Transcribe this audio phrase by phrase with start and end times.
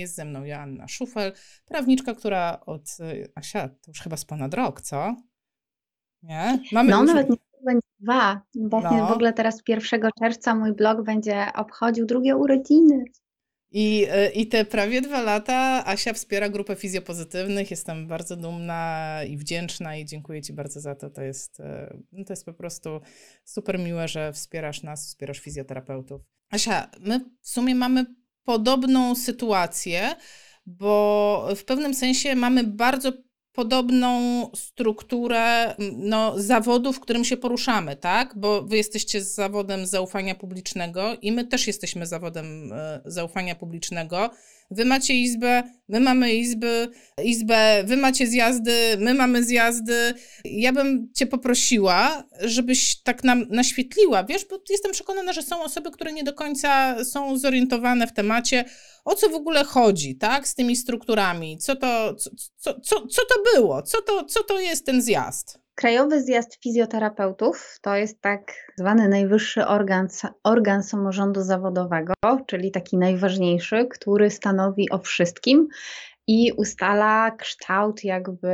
[0.00, 1.32] jest ze mną Joanna Szufel,
[1.64, 5.16] prawniczka, która od, y, Asia, to już chyba z ponad rok, co?
[6.22, 6.58] Nie?
[6.72, 7.08] Mamy no, już...
[7.08, 8.42] nawet nie będzie dwa.
[8.54, 9.06] Właśnie no.
[9.06, 13.04] w ogóle teraz 1 czerwca mój blog będzie obchodził drugie urodziny.
[13.72, 17.70] I, y, I te prawie dwa lata Asia wspiera grupę fizjopozytywnych.
[17.70, 21.10] Jestem bardzo dumna i wdzięczna i dziękuję Ci bardzo za to.
[21.10, 21.64] To jest, y,
[22.12, 23.00] no to jest po prostu
[23.44, 26.22] super miłe, że wspierasz nas, wspierasz fizjoterapeutów.
[26.50, 28.06] Asia, my w sumie mamy
[28.50, 30.16] podobną sytuację,
[30.66, 33.12] bo w pewnym sensie mamy bardzo
[33.52, 34.10] podobną
[34.54, 38.34] strukturę no, zawodu, w którym się poruszamy, tak?
[38.36, 44.30] Bo wy jesteście z zawodem zaufania publicznego i my też jesteśmy zawodem e, zaufania publicznego.
[44.70, 46.88] Wy macie izbę, my mamy izby,
[47.24, 50.14] izbę, wy macie zjazdy, my mamy zjazdy.
[50.44, 55.90] Ja bym cię poprosiła, żebyś tak nam naświetliła, wiesz, bo jestem przekonana, że są osoby,
[55.90, 58.64] które nie do końca są zorientowane w temacie,
[59.04, 63.22] o co w ogóle chodzi, tak, z tymi strukturami, co to, co, co, co, co
[63.22, 65.59] to było, co to, co to jest ten zjazd.
[65.80, 70.08] Krajowy Zjazd Fizjoterapeutów to jest tak zwany najwyższy organ,
[70.44, 72.14] organ samorządu zawodowego,
[72.46, 75.68] czyli taki najważniejszy, który stanowi o wszystkim
[76.26, 78.50] i ustala kształt jakby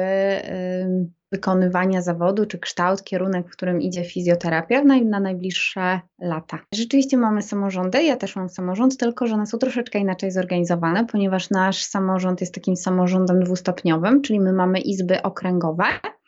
[1.33, 6.59] wykonywania zawodu, czy kształt, kierunek, w którym idzie fizjoterapia na, na najbliższe lata.
[6.75, 11.51] Rzeczywiście mamy samorządy, ja też mam samorząd, tylko że one są troszeczkę inaczej zorganizowane, ponieważ
[11.51, 15.85] nasz samorząd jest takim samorządem dwustopniowym, czyli my mamy izby okręgowe,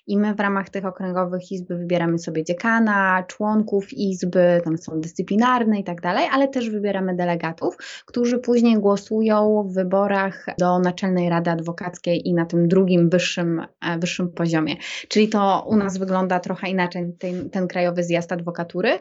[0.09, 5.81] i my w ramach tych okręgowych izby wybieramy sobie dziekana, członków izby, tam są dyscyplinarne
[5.81, 11.51] i tak dalej, ale też wybieramy delegatów, którzy później głosują w wyborach do Naczelnej Rady
[11.51, 14.77] Adwokackiej i na tym drugim wyższym, e, wyższym poziomie.
[15.09, 18.99] Czyli to u nas wygląda trochę inaczej ten, ten krajowy zjazd adwokatury.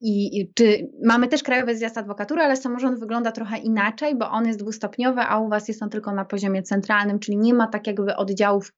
[0.00, 4.46] I, I, czy mamy też krajowy zjazd adwokatury, ale samorząd wygląda trochę inaczej, bo on
[4.46, 7.86] jest dwustopniowy, a u was jest on tylko na poziomie centralnym, czyli nie ma tak
[7.86, 8.72] jakby oddziałów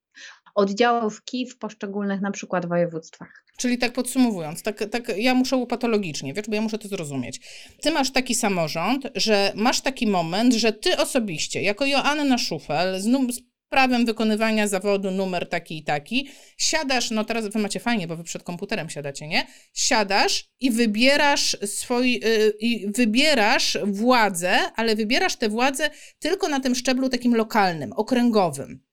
[0.54, 3.44] oddziałów KI w poszczególnych na przykład województwach.
[3.56, 7.40] Czyli tak podsumowując, tak, tak ja muszę patologicznie, wiesz, bo ja muszę to zrozumieć.
[7.82, 13.04] Ty masz taki samorząd, że masz taki moment, że ty osobiście, jako Joanna Szufel, z,
[13.34, 13.40] z
[13.72, 18.24] prawem wykonywania zawodu numer taki i taki, siadasz, no teraz wy macie fajnie, bo wy
[18.24, 19.46] przed komputerem siadacie, nie?
[19.74, 26.74] Siadasz i wybierasz swój, yy, i wybierasz władzę, ale wybierasz tę władzę tylko na tym
[26.74, 28.91] szczeblu takim lokalnym, okręgowym.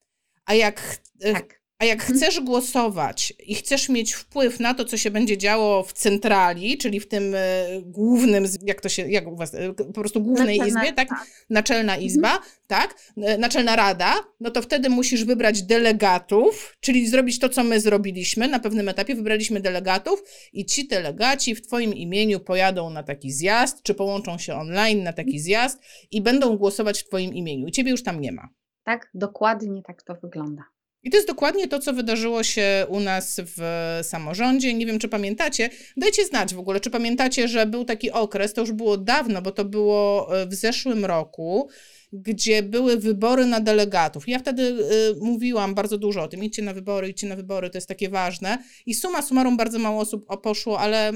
[0.50, 1.62] A jak, e, tak.
[1.80, 2.18] a jak mhm.
[2.18, 7.00] chcesz głosować i chcesz mieć wpływ na to, co się będzie działo w centrali, czyli
[7.00, 10.82] w tym e, głównym, jak to się, jak u was, e, po prostu głównej Naczelna,
[10.82, 11.10] izbie, tak?
[11.10, 11.28] tak?
[11.50, 12.08] Naczelna mhm.
[12.08, 12.52] izba, mhm.
[12.68, 12.96] tak?
[13.40, 18.60] Naczelna rada, no to wtedy musisz wybrać delegatów, czyli zrobić to, co my zrobiliśmy na
[18.60, 20.24] pewnym etapie, wybraliśmy delegatów
[20.54, 25.14] i ci delegaci w twoim imieniu pojadą na taki zjazd, czy połączą się online na
[25.14, 25.80] taki zjazd
[26.12, 27.68] i będą głosować w twoim imieniu.
[27.68, 28.50] I ciebie już tam nie ma.
[28.90, 30.64] Tak, dokładnie tak to wygląda.
[31.04, 33.62] I to jest dokładnie to, co wydarzyło się u nas w
[34.04, 34.74] samorządzie.
[34.74, 35.70] Nie wiem, czy pamiętacie.
[35.98, 39.52] Dajcie znać w ogóle, czy pamiętacie, że był taki okres, to już było dawno, bo
[39.52, 41.70] to było e, w zeszłym roku,
[42.14, 44.28] gdzie były wybory na delegatów.
[44.28, 47.78] Ja wtedy y, mówiłam bardzo dużo o tym, idźcie na wybory, idźcie na wybory, to
[47.78, 48.58] jest takie ważne.
[48.86, 51.12] I suma summarum bardzo mało osób poszło, ale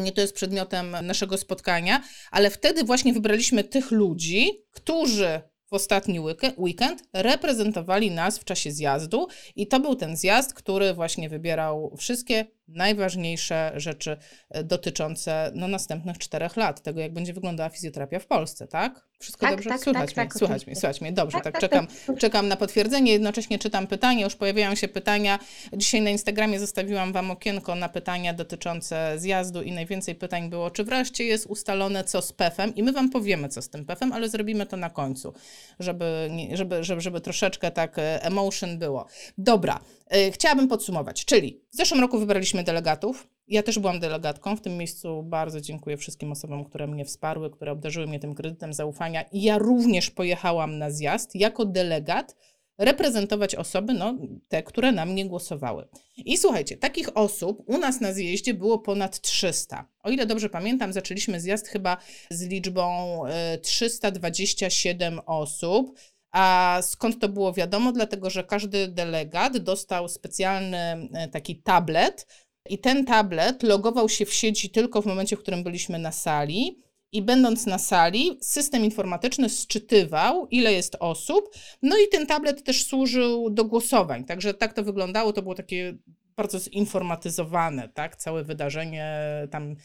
[0.00, 6.20] nie to jest przedmiotem naszego spotkania, ale wtedy właśnie wybraliśmy tych ludzi, którzy w ostatni
[6.58, 9.26] weekend reprezentowali nas w czasie zjazdu
[9.56, 14.16] i to był ten zjazd, który właśnie wybierał wszystkie najważniejsze rzeczy
[14.50, 19.10] e, dotyczące no, następnych czterech lat, tego jak będzie wyglądała fizjoterapia w Polsce, tak?
[19.20, 19.70] Wszystko tak, dobrze?
[19.70, 21.12] Tak, słychać tak, mnie, tak, słychać mnie, słychać mnie.
[21.12, 21.86] Dobrze, tak, tak, tak czekam,
[22.18, 25.38] czekam na potwierdzenie, jednocześnie czytam pytania, już pojawiają się pytania.
[25.72, 30.84] Dzisiaj na Instagramie zostawiłam Wam okienko na pytania dotyczące zjazdu i najwięcej pytań było, czy
[30.84, 34.28] wreszcie jest ustalone co z PEF-em i my Wam powiemy, co z tym PEF-em, ale
[34.28, 35.34] zrobimy to na końcu,
[35.80, 39.06] żeby, żeby, żeby, żeby troszeczkę tak e, emotion było.
[39.38, 39.80] Dobra,
[40.10, 44.56] e, chciałabym podsumować, czyli w zeszłym roku wybraliśmy delegatów, ja też byłam delegatką.
[44.56, 48.72] W tym miejscu bardzo dziękuję wszystkim osobom, które mnie wsparły, które obdarzyły mnie tym kredytem
[48.72, 49.22] zaufania.
[49.22, 52.36] I ja również pojechałam na zjazd jako delegat
[52.78, 54.14] reprezentować osoby, no,
[54.48, 55.88] te, które na mnie głosowały.
[56.16, 59.88] I słuchajcie, takich osób u nas na zjeździe było ponad 300.
[60.02, 61.96] O ile dobrze pamiętam, zaczęliśmy zjazd chyba
[62.30, 63.22] z liczbą
[63.62, 65.98] 327 e, osób.
[66.32, 67.92] A skąd to było wiadomo?
[67.92, 72.26] Dlatego, że każdy delegat dostał specjalny e, taki tablet,
[72.70, 76.78] i ten tablet logował się w sieci tylko w momencie, w którym byliśmy na sali.
[77.12, 81.54] I będąc na sali, system informatyczny sczytywał, ile jest osób.
[81.82, 84.24] No i ten tablet też służył do głosowań.
[84.24, 85.32] Także tak to wyglądało.
[85.32, 85.98] To było takie
[86.36, 88.16] bardzo zinformatyzowane, tak?
[88.16, 89.14] Całe wydarzenie
[89.50, 89.76] tam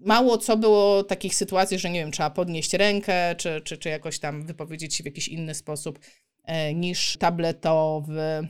[0.00, 4.18] mało co było takich sytuacji, że nie wiem, trzeba podnieść rękę, czy, czy, czy jakoś
[4.18, 5.98] tam wypowiedzieć się w jakiś inny sposób
[6.44, 8.48] e, niż tabletowy.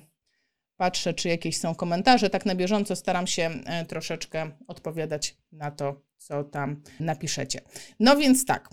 [0.78, 2.30] Patrzę, czy jakieś są komentarze.
[2.30, 7.60] Tak na bieżąco staram się e, troszeczkę odpowiadać na to, co tam napiszecie.
[8.00, 8.68] No więc tak.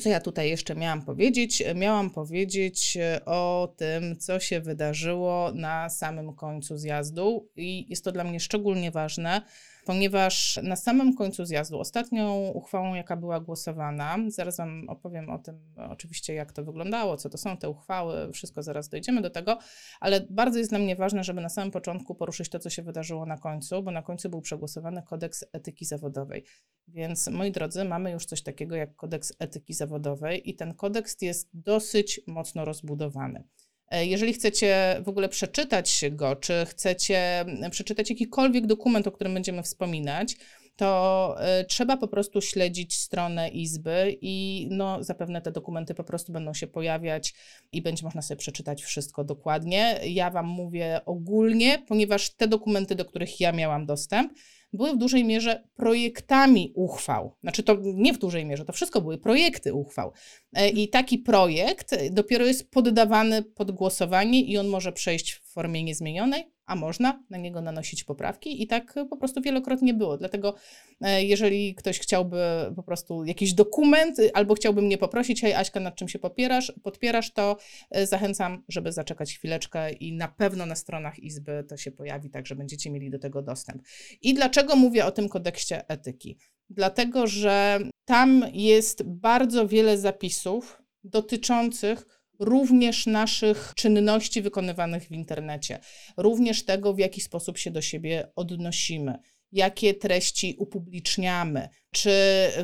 [0.00, 1.62] Co ja tutaj jeszcze miałam powiedzieć?
[1.74, 8.12] Miałam powiedzieć e, o tym, co się wydarzyło na samym końcu zjazdu, i jest to
[8.12, 9.42] dla mnie szczególnie ważne,
[9.90, 15.74] ponieważ na samym końcu zjazdu, ostatnią uchwałą, jaka była głosowana, zaraz Wam opowiem o tym
[15.76, 19.58] oczywiście, jak to wyglądało, co to są te uchwały, wszystko zaraz dojdziemy do tego,
[20.00, 23.26] ale bardzo jest dla mnie ważne, żeby na samym początku poruszyć to, co się wydarzyło
[23.26, 26.44] na końcu, bo na końcu był przegłosowany kodeks etyki zawodowej.
[26.88, 31.50] Więc moi drodzy, mamy już coś takiego jak kodeks etyki zawodowej i ten kodeks jest
[31.54, 33.44] dosyć mocno rozbudowany.
[33.90, 39.62] E, jeżeli chcecie w ogóle przeczytać go, czy chcecie przeczytać jakikolwiek dokument, o którym będziemy
[39.62, 40.36] wspominać,
[40.76, 46.32] to e, trzeba po prostu śledzić stronę Izby i no, zapewne te dokumenty po prostu
[46.32, 47.34] będą się pojawiać
[47.72, 50.00] i będzie można sobie przeczytać wszystko dokładnie.
[50.04, 54.32] Ja Wam mówię ogólnie, ponieważ te dokumenty, do których ja miałam dostęp,
[54.72, 57.36] były w dużej mierze projektami uchwał.
[57.42, 60.12] Znaczy to nie w dużej mierze, to wszystko były projekty uchwał.
[60.52, 65.84] E, I taki projekt dopiero jest poddawany pod głosowanie i on może przejść w formie
[65.84, 70.16] niezmienionej a można na niego nanosić poprawki i tak po prostu wielokrotnie było.
[70.16, 70.54] Dlatego
[71.00, 72.38] e, jeżeli ktoś chciałby
[72.76, 76.72] po prostu jakiś dokument y, albo chciałby mnie poprosić, hej Aśka, nad czym się popierasz,
[76.82, 77.56] podpierasz, to
[77.90, 82.46] e, zachęcam, żeby zaczekać chwileczkę i na pewno na stronach Izby to się pojawi, tak
[82.46, 83.82] że będziecie mieli do tego dostęp.
[84.22, 86.38] I dlaczego mówię o tym kodeksie etyki?
[86.68, 95.78] Dlatego, że tam jest bardzo wiele zapisów dotyczących również naszych czynności wykonywanych w internecie,
[96.16, 99.18] również tego, w jaki sposób się do siebie odnosimy,
[99.52, 102.10] jakie treści upubliczniamy, czy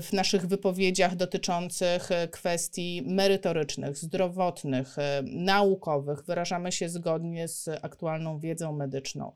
[0.03, 9.33] w naszych wypowiedziach dotyczących kwestii merytorycznych, zdrowotnych, naukowych wyrażamy się zgodnie z aktualną wiedzą medyczną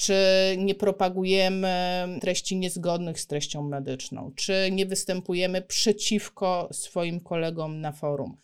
[0.00, 0.14] czy
[0.58, 1.68] nie propagujemy
[2.20, 8.36] treści niezgodnych z treścią medyczną, czy nie występujemy przeciwko swoim kolegom na forum.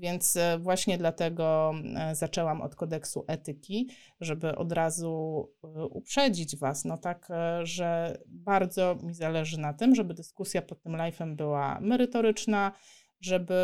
[0.00, 3.88] Więc e, właśnie dlatego e, zaczęłam od kodeksu etyki,
[4.20, 7.28] żeby od razu e, uprzedzić Was, no tak,
[7.62, 12.72] że bardzo mi zależy na tym, żeby dyskusja pod tym live'em była merytoryczna,
[13.20, 13.54] żeby,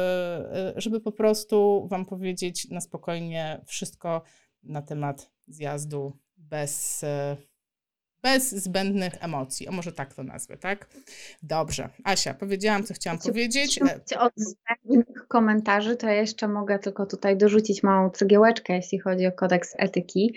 [0.77, 4.23] żeby po prostu Wam powiedzieć na spokojnie wszystko
[4.63, 7.05] na temat zjazdu bez
[8.27, 9.69] bez zbędnych emocji.
[9.69, 10.87] O może tak to nazwę, tak?
[11.43, 11.89] Dobrze.
[12.05, 13.81] Asia, powiedziałam, co chciałam powiedzieć.
[14.19, 19.75] Od zbędnych komentarzy to jeszcze mogę tylko tutaj dorzucić małą cegiełeczkę, jeśli chodzi o kodeks
[19.79, 20.35] etyki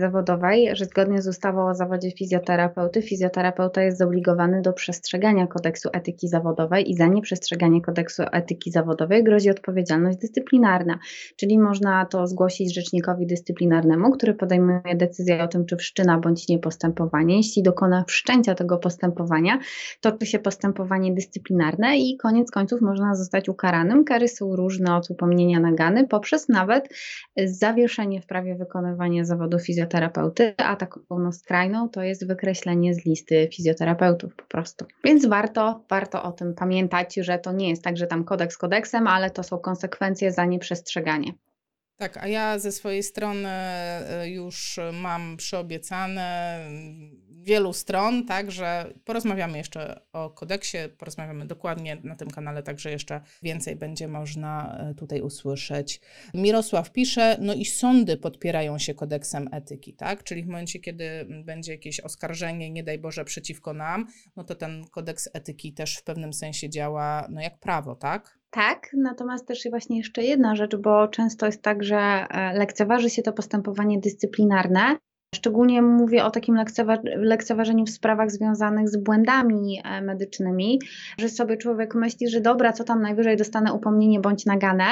[0.00, 6.28] zawodowej, że zgodnie z ustawą o zawodzie fizjoterapeuty, fizjoterapeuta jest zobligowany do przestrzegania kodeksu etyki
[6.28, 10.98] zawodowej i za nieprzestrzeganie kodeksu etyki zawodowej grozi odpowiedzialność dyscyplinarna,
[11.36, 16.58] czyli można to zgłosić rzecznikowi dyscyplinarnemu, który podejmuje decyzję o tym, czy wszczyna bądź nie
[16.58, 17.36] postępowanie.
[17.36, 19.58] Jeśli dokona wszczęcia tego postępowania,
[20.00, 24.04] toczy się postępowanie dyscyplinarne i koniec końców można zostać ukaranym.
[24.04, 26.88] Kary są różne od upomnienia nagany poprzez nawet
[27.44, 33.04] zawieszenie w prawie wykonywania zawodu fizjoterapeuty fizjoterapeuty, a taką no, skrajną to jest wykreślenie z
[33.06, 34.84] listy fizjoterapeutów po prostu.
[35.04, 39.06] Więc warto, warto o tym pamiętać, że to nie jest tak, że tam kodeks kodeksem,
[39.06, 41.32] ale to są konsekwencje za nieprzestrzeganie.
[41.96, 46.58] Tak, a ja ze swojej strony e, już mam przyobiecane
[47.30, 53.76] wielu stron, także porozmawiamy jeszcze o kodeksie, porozmawiamy dokładnie na tym kanale, także jeszcze więcej
[53.76, 56.00] będzie można e, tutaj usłyszeć.
[56.34, 60.24] Mirosław pisze, no i sądy podpierają się kodeksem etyki, tak?
[60.24, 64.84] Czyli w momencie, kiedy będzie jakieś oskarżenie, nie daj Boże, przeciwko nam, no to ten
[64.84, 68.38] kodeks etyki też w pewnym sensie działa no jak prawo, tak?
[68.54, 73.22] Tak, natomiast też właśnie jeszcze jedna rzecz, bo często jest tak, że e, lekceważy się
[73.22, 74.96] to postępowanie dyscyplinarne,
[75.34, 76.58] Szczególnie mówię o takim
[77.16, 80.80] lekceważeniu w sprawach związanych z błędami e, medycznymi,
[81.18, 84.84] że sobie człowiek myśli, że dobra, co tam najwyżej dostanę upomnienie bądź naganę.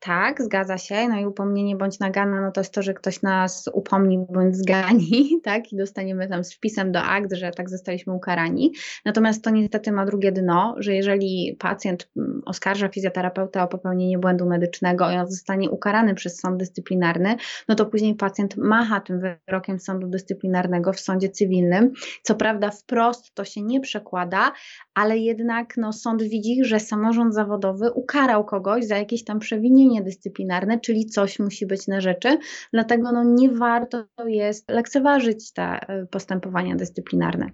[0.00, 1.08] Tak, zgadza się.
[1.08, 5.30] No i upomnienie bądź nagana, no to jest to, że ktoś nas upomni bądź zgani,
[5.44, 8.72] tak, i dostaniemy tam z wpisem do akt, że tak zostaliśmy ukarani.
[9.04, 14.46] Natomiast to niestety ma drugie dno, że jeżeli pacjent mm, oskarża fizjoterapeutę o popełnienie błędu
[14.46, 17.36] medycznego i on zostanie ukarany przez sąd dyscyplinarny,
[17.68, 21.92] no to później pacjent macha tym wyrokiem sądu dyscyplinarnego w sądzie cywilnym.
[22.22, 24.52] Co prawda wprost to się nie przekłada,
[24.94, 30.80] ale jednak no, sąd widzi, że samorząd zawodowy ukarał kogoś za jakieś tam przewinienie dyscyplinarne,
[30.80, 32.38] czyli coś musi być na rzeczy,
[32.72, 37.50] dlatego no, nie warto jest lekceważyć te e, postępowania dyscyplinarne.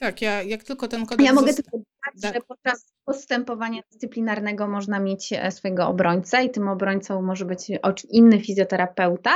[0.00, 1.24] Tak, ja jak tylko ten kodeks...
[1.24, 1.78] Ja mogę tylko
[2.24, 7.72] że podczas postępowania dyscyplinarnego można mieć e, swojego obrońcę i tym obrońcą może być
[8.10, 9.30] inny fizjoterapeuta,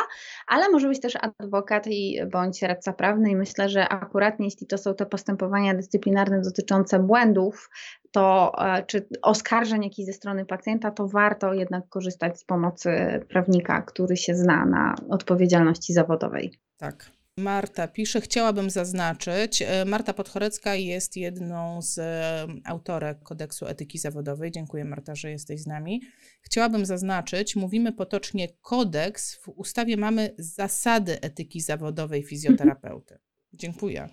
[0.47, 4.79] ale może być też adwokat i bądź radca prawny i myślę, że akurat jeśli to
[4.79, 7.71] są te postępowania dyscyplinarne dotyczące błędów,
[8.11, 12.91] to e, czy oskarżeń jakichś ze strony pacjenta, to warto jednak korzystać z pomocy
[13.29, 16.61] prawnika, który się zna na odpowiedzialności zawodowej.
[16.77, 17.22] Tak.
[17.37, 24.51] Marta pisze, chciałabym zaznaczyć, e, Marta Podchorecka jest jedną z e, autorek kodeksu etyki zawodowej.
[24.51, 26.03] Dziękuję Marta, że jesteś z nami.
[26.43, 33.19] Chciałabym zaznaczyć, mówimy potocznie kodeks, w ustawie mamy zasady etyki zawodowej fizjoterapeuty.
[33.53, 34.09] Dziękuję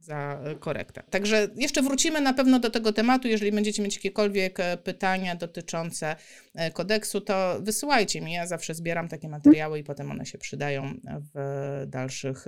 [0.00, 1.02] za e, korektę.
[1.10, 3.28] Także jeszcze wrócimy na pewno do tego tematu.
[3.28, 6.16] Jeżeli będziecie mieć jakiekolwiek e, pytania dotyczące
[6.54, 8.32] e, kodeksu, to wysyłajcie mi.
[8.32, 10.94] Ja zawsze zbieram takie materiały i potem one się przydają
[11.34, 12.44] w dalszych,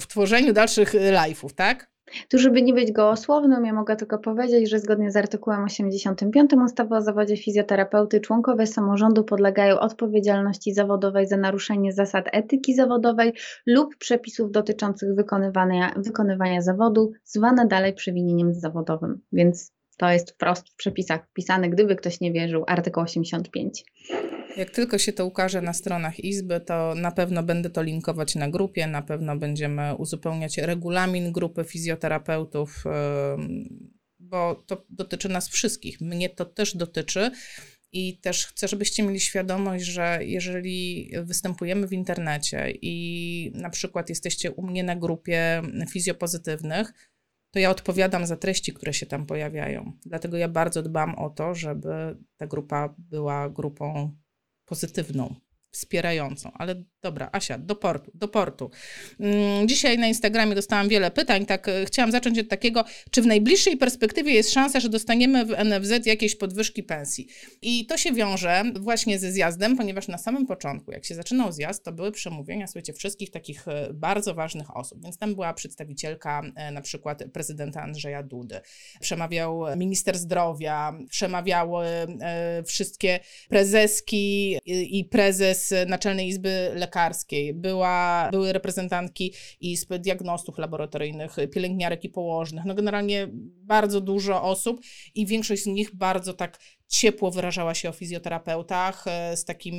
[0.00, 1.89] w tworzeniu dalszych live'ów, tak?
[2.28, 6.94] Tu, żeby nie być gołosłownym, ja mogę tylko powiedzieć, że zgodnie z artykułem 85 ustawy
[6.94, 13.32] o zawodzie fizjoterapeuty członkowie samorządu podlegają odpowiedzialności zawodowej za naruszenie zasad etyki zawodowej
[13.66, 19.20] lub przepisów dotyczących wykonywania, wykonywania zawodu, zwane dalej przewinieniem zawodowym.
[19.32, 23.84] Więc to jest wprost w przepisach wpisane, gdyby ktoś nie wierzył, artykuł 85.
[24.56, 28.48] Jak tylko się to ukaże na stronach Izby, to na pewno będę to linkować na
[28.48, 32.84] grupie, na pewno będziemy uzupełniać regulamin grupy fizjoterapeutów,
[34.18, 36.00] bo to dotyczy nas wszystkich.
[36.00, 37.30] Mnie to też dotyczy.
[37.92, 44.52] I też chcę, żebyście mieli świadomość, że jeżeli występujemy w internecie i na przykład jesteście
[44.52, 46.92] u mnie na grupie fizjopozytywnych,
[47.50, 49.92] to ja odpowiadam za treści, które się tam pojawiają.
[50.06, 54.16] Dlatego ja bardzo dbam o to, żeby ta grupa była grupą
[54.70, 55.34] pozytywną,
[55.70, 56.52] wspierającą.
[56.52, 58.70] Ale dobra, Asia, do portu, do portu.
[59.20, 63.26] Mm, dzisiaj na Instagramie dostałam wiele pytań, tak e, chciałam zacząć od takiego, czy w
[63.26, 67.28] najbliższej perspektywie jest szansa, że dostaniemy w NFZ jakieś podwyżki pensji?
[67.62, 71.84] I to się wiąże właśnie ze zjazdem, ponieważ na samym początku, jak się zaczynał zjazd,
[71.84, 76.70] to były przemówienia, słuchajcie, wszystkich takich e, bardzo ważnych osób, więc tam była przedstawicielka e,
[76.70, 78.60] na przykład prezydenta Andrzeja Dudy,
[79.00, 81.86] przemawiał minister zdrowia, przemawiały
[82.66, 92.04] wszystkie prezeski i prezes Naczelnej Izby Lekarskiej, lekarskiej, była, były reprezentantki izb diagnostów laboratoryjnych, pielęgniarek
[92.04, 93.28] i położnych, no generalnie
[93.62, 94.80] bardzo dużo osób
[95.14, 99.76] i większość z nich bardzo tak ciepło wyrażała się o fizjoterapeutach, e, z, takim,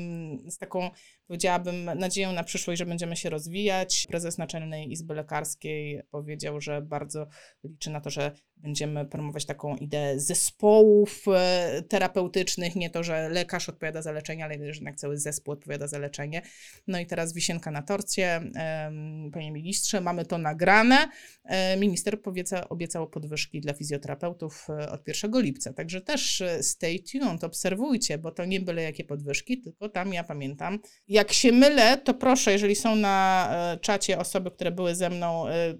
[0.51, 0.89] z taką,
[1.28, 4.08] powiedziałabym, nadzieją na przyszłość, że będziemy się rozwijać.
[4.10, 7.28] Prezes Naczelnej Izby Lekarskiej powiedział, że bardzo
[7.63, 13.70] liczy na to, że będziemy promować taką ideę zespołów e, terapeutycznych, nie to, że lekarz
[13.70, 16.42] odpowiada za leczenie, ale jednak cały zespół odpowiada za leczenie.
[16.88, 18.42] No i teraz wisienka na torcie,
[19.34, 21.10] panie ministrze, mamy to nagrane.
[21.44, 26.44] E, minister obieca, obiecał podwyżki dla fizjoterapeutów od 1 lipca, także też
[26.80, 30.80] tej tuned, obserwujcie, bo to nie byle jakie podwyżki, tylko tam ja pamiętam.
[31.22, 35.48] Jak się mylę, to proszę, jeżeli są na e, czacie osoby, które były ze mną,
[35.48, 35.75] e, e,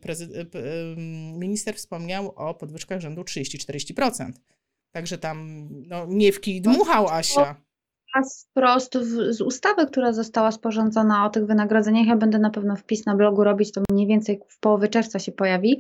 [1.38, 4.31] minister wspomniał o podwyżkach rzędu 30-40%.
[4.91, 7.55] Także tam no, nie w kij dmuchał Asia
[8.51, 12.07] wprost w, z ustawy, która została sporządzona o tych wynagrodzeniach.
[12.07, 15.31] Ja będę na pewno wpis na blogu robić, to mniej więcej w połowie czerwca się
[15.31, 15.79] pojawi,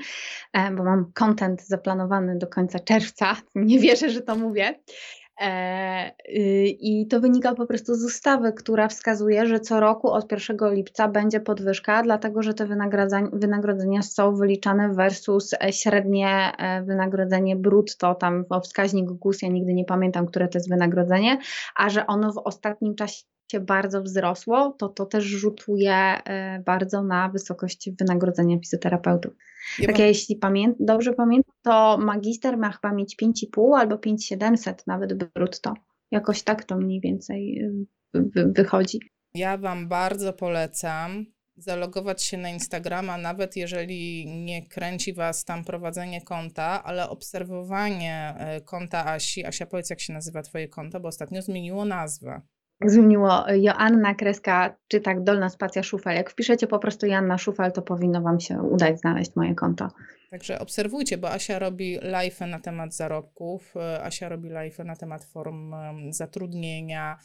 [0.77, 3.35] bo mam content zaplanowany do końca czerwca.
[3.55, 4.79] Nie wierzę, że to mówię.
[5.41, 10.31] E, y, I to wynika po prostu z ustawy, która wskazuje, że co roku od
[10.31, 12.65] 1 lipca będzie podwyżka, dlatego że te
[13.33, 19.85] wynagrodzenia, są wyliczane versus e, średnie e, wynagrodzenie brutto, tam wskaźnik GUS, ja nigdy nie
[19.85, 21.37] pamiętam, które to jest wynagrodzenie,
[21.75, 23.23] a że ono w ostatnim czasie
[23.59, 29.33] bardzo wzrosło, to to też rzutuje e, bardzo na wysokość wynagrodzenia fizjoterapeutów.
[29.79, 34.87] Ja tak ja jeśli pamię dobrze pamiętam, to magister ma chyba mieć 5,5 albo 5,700
[34.87, 35.73] nawet brutto.
[36.11, 37.61] Jakoś tak to mniej więcej
[38.15, 38.99] y, wychodzi.
[39.33, 41.25] Ja Wam bardzo polecam
[41.57, 48.61] zalogować się na Instagrama, nawet jeżeli nie kręci Was tam prowadzenie konta, ale obserwowanie e,
[48.61, 49.45] konta Asi.
[49.45, 52.41] Asia, powiedz, jak się nazywa Twoje konto, bo ostatnio zmieniło nazwę
[52.89, 56.15] zmieniło Joanna Kreska, czy tak Dolna Spacja Szufel.
[56.15, 59.87] Jak wpiszecie po prostu Joanna Szufel, to powinno Wam się udać znaleźć moje konto.
[60.31, 65.25] Także obserwujcie, bo Asia robi live na temat zarobków, e, Asia robi live na temat
[65.25, 65.73] form
[66.09, 67.17] zatrudnienia.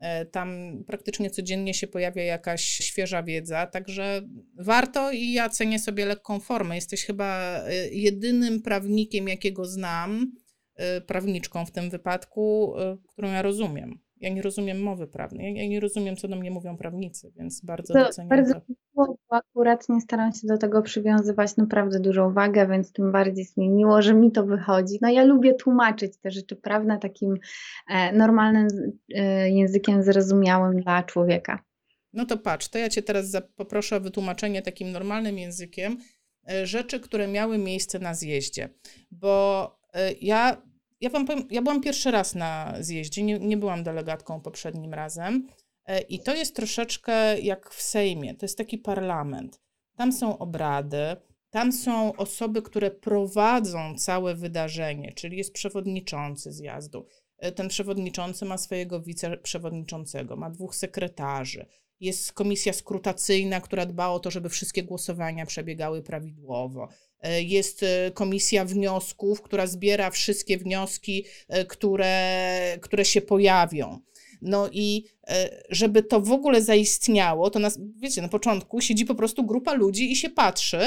[0.00, 4.22] E, tam praktycznie codziennie się pojawia jakaś świeża wiedza, także
[4.58, 6.74] warto i ja cenię sobie lekką formę.
[6.74, 10.32] Jesteś chyba e, jedynym prawnikiem, jakiego znam,
[11.06, 12.74] prawniczką w tym wypadku,
[13.08, 14.03] którą ja rozumiem.
[14.20, 17.94] Ja nie rozumiem mowy prawnej, ja nie rozumiem, co do mnie mówią prawnicy, więc bardzo
[17.94, 18.54] to, doceniam bardzo
[18.96, 19.16] to.
[19.28, 23.70] akurat nie staram się do tego przywiązywać naprawdę dużą wagę, więc tym bardziej jest mi
[23.70, 24.98] miło, że mi to wychodzi.
[25.02, 27.38] No ja lubię tłumaczyć te rzeczy, prawda, takim
[27.88, 28.68] e, normalnym
[29.14, 31.62] e, językiem zrozumiałym dla człowieka.
[32.12, 35.96] No to patrz, to ja Cię teraz poproszę o wytłumaczenie takim normalnym językiem
[36.50, 38.68] e, rzeczy, które miały miejsce na zjeździe.
[39.10, 39.84] Bo
[40.20, 40.62] ja,
[41.04, 45.48] ja Wam powiem, ja byłam pierwszy raz na zjeździe, nie, nie byłam delegatką poprzednim razem.
[45.86, 49.60] E, I to jest troszeczkę jak w Sejmie, to jest taki parlament.
[49.96, 51.16] Tam są obrady,
[51.50, 57.06] tam są osoby, które prowadzą całe wydarzenie, czyli jest przewodniczący zjazdu.
[57.54, 61.66] Ten przewodniczący ma swojego wiceprzewodniczącego, ma dwóch sekretarzy,
[62.00, 66.88] jest komisja skrutacyjna, która dba o to, żeby wszystkie głosowania przebiegały prawidłowo.
[67.24, 74.00] E, jest e, komisja wniosków, która zbiera wszystkie wnioski, e, które, które się pojawią.
[74.42, 75.04] No i
[75.70, 80.12] żeby to w ogóle zaistniało, to nas, wiecie, na początku siedzi po prostu grupa ludzi
[80.12, 80.78] i się patrzy,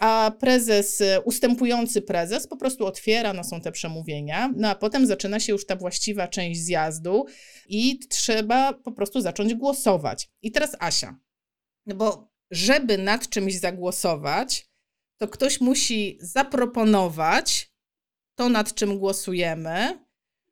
[0.00, 5.40] a prezes, ustępujący prezes po prostu otwiera, no są te przemówienia, no a potem zaczyna
[5.40, 7.26] się już ta właściwa część zjazdu
[7.68, 10.30] i trzeba po prostu zacząć głosować.
[10.42, 11.16] I teraz Asia,
[11.86, 14.71] no bo żeby nad czymś zagłosować,
[15.22, 17.72] to ktoś musi zaproponować
[18.38, 19.98] to, nad czym głosujemy,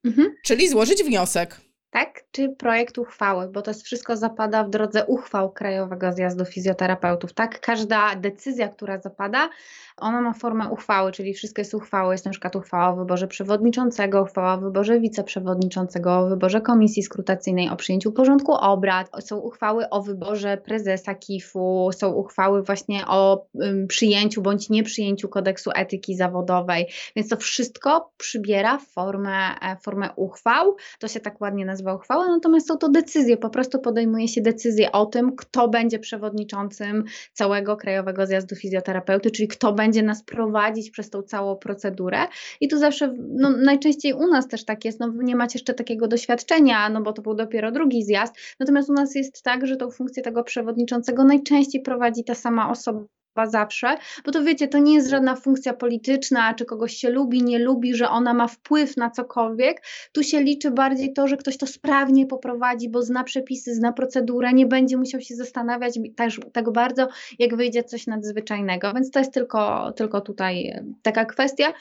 [0.04, 0.34] mhm.
[0.44, 1.60] czyli złożyć wniosek
[1.90, 2.24] tak?
[2.32, 7.60] Czy projekt uchwały, bo to wszystko zapada w drodze uchwał Krajowego Zjazdu Fizjoterapeutów, tak?
[7.60, 9.48] Każda decyzja, która zapada,
[9.96, 12.14] ona ma formę uchwały, czyli wszystkie jest uchwały.
[12.14, 17.68] Jest na przykład uchwała o wyborze przewodniczącego, uchwała o wyborze wiceprzewodniczącego, o wyborze komisji skrutacyjnej,
[17.68, 23.86] o przyjęciu porządku obrad, są uchwały o wyborze prezesa KIF-u, są uchwały właśnie o um,
[23.86, 26.86] przyjęciu bądź nieprzyjęciu kodeksu etyki zawodowej.
[27.16, 30.76] Więc to wszystko przybiera formę, e, formę uchwał.
[30.98, 33.36] To się tak ładnie nazywa uchwała, natomiast są to decyzje.
[33.36, 39.48] Po prostu podejmuje się decyzję o tym, kto będzie przewodniczącym całego Krajowego Zjazdu Fizjoterapeuty, czyli
[39.48, 42.18] kto będzie nas prowadzić przez tą całą procedurę.
[42.60, 46.08] I tu zawsze, no najczęściej u nas też tak jest, no nie macie jeszcze takiego
[46.08, 48.34] doświadczenia, no bo to był dopiero drugi zjazd.
[48.60, 53.19] Natomiast u nas jest tak, że tą funkcję tego przewodniczącego najczęściej prowadzi ta sama osoba
[53.46, 57.58] zawsze, bo to wiecie, to nie jest żadna funkcja polityczna, czy kogoś się lubi, nie
[57.58, 59.82] lubi, że ona ma wpływ na cokolwiek.
[60.12, 64.52] Tu się liczy bardziej to, że ktoś to sprawnie poprowadzi, bo zna przepisy, zna procedurę,
[64.52, 68.92] nie będzie musiał się zastanawiać też tak bardzo, jak wyjdzie coś nadzwyczajnego.
[68.94, 71.72] Więc to jest tylko, tylko tutaj e, taka kwestia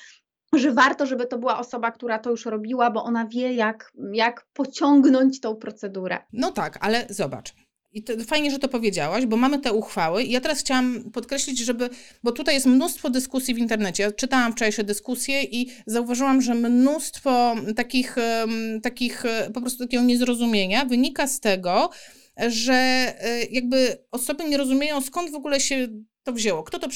[0.54, 4.46] że warto, żeby to była osoba, która to już robiła, bo ona wie, jak, jak
[4.54, 6.18] pociągnąć tą procedurę.
[6.34, 7.54] No tak, ale zobacz.
[7.92, 10.24] I to, fajnie, że to powiedziałaś, bo mamy te uchwały.
[10.24, 11.90] I ja teraz chciałam podkreślić, żeby,
[12.24, 14.04] bo tutaj jest mnóstwo dyskusji w internecie.
[14.04, 18.16] Ja czytałam wczorajsze dyskusje i zauważyłam, że mnóstwo takich,
[18.84, 21.90] takich e, po prostu takiego niezrozumienia wynika z tego,
[22.48, 25.88] że e, jakby osoby nie rozumieją, skąd w ogóle się
[26.24, 26.88] to wzięło, kto to,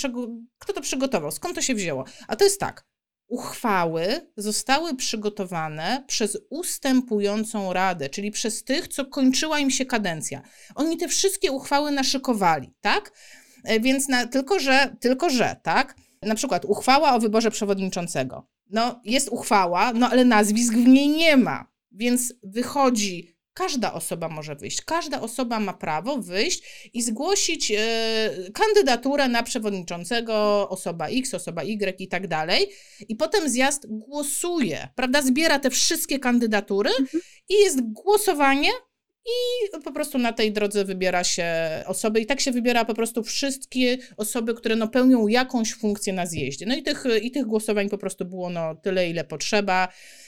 [0.59, 2.05] kto to przygotował, skąd to się wzięło.
[2.27, 2.92] A to jest tak
[3.33, 10.41] uchwały zostały przygotowane przez ustępującą radę, czyli przez tych, co kończyła im się kadencja.
[10.75, 13.11] Oni te wszystkie uchwały naszykowali, tak?
[13.63, 15.95] E, więc na, tylko, że, tylko, że, tak?
[16.21, 18.47] Na przykład uchwała o wyborze przewodniczącego.
[18.69, 21.67] No, jest uchwała, no ale nazwisk w niej nie ma.
[21.91, 27.77] Więc wychodzi Każda osoba może wyjść, każda osoba ma prawo wyjść i zgłosić e,
[28.53, 32.69] kandydaturę na przewodniczącego, osoba X, osoba Y i tak dalej.
[33.07, 35.21] I potem zjazd głosuje, prawda?
[35.21, 37.23] Zbiera te wszystkie kandydatury mhm.
[37.49, 38.69] i jest głosowanie.
[39.25, 41.45] I po prostu na tej drodze wybiera się
[41.85, 46.25] osoby, i tak się wybiera po prostu wszystkie osoby, które no pełnią jakąś funkcję na
[46.25, 46.65] zjeździe.
[46.65, 49.87] No i tych, i tych głosowań po prostu było no tyle, ile potrzeba.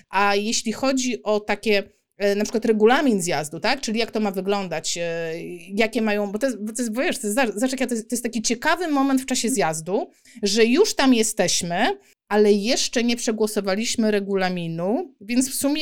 [0.10, 1.96] A jeśli chodzi o takie
[2.36, 3.82] na przykład regulamin zjazdu, tak?
[3.82, 5.32] Czyli jak to ma wyglądać, e,
[5.70, 8.42] jakie mają, bo to jest, bo to jest wiesz, to jest, to to jest taki
[8.42, 10.10] ciekawy moment w czasie zjazdu,
[10.44, 11.98] że już tam jesteśmy,
[12.28, 15.82] ale jeszcze nie przegłosowaliśmy regulaminu, więc w sumie,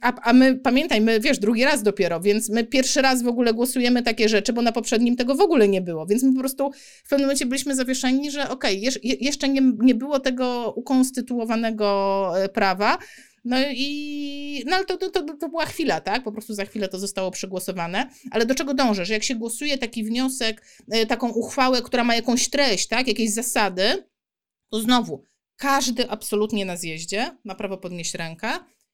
[0.00, 3.54] a, a my, pamiętaj, my, wiesz, drugi raz dopiero, więc my pierwszy raz w ogóle
[3.54, 6.70] głosujemy takie rzeczy, bo na poprzednim tego w ogóle nie było, więc my po prostu
[7.04, 12.48] w pewnym momencie byliśmy zawieszeni, że okej, okay, jeszcze nie, nie było tego ukonstytuowanego e,
[12.48, 12.98] prawa,
[13.44, 16.24] no i no ale to, to, to, była chwila, tak?
[16.24, 18.10] Po prostu za chwilę to zostało przegłosowane.
[18.30, 19.04] Ale do czego dążę?
[19.04, 23.08] Że jak się głosuje taki wniosek, e, taką uchwałę, która ma jakąś treść, tak?
[23.08, 24.04] Jakieś zasady,
[24.68, 25.24] to znowu
[25.56, 28.48] każdy absolutnie na zjeździe ma prawo podnieść rękę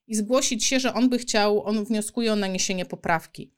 [0.07, 3.53] i zgłosić się, że on by chciał, on wnioskuje o naniesienie poprawki.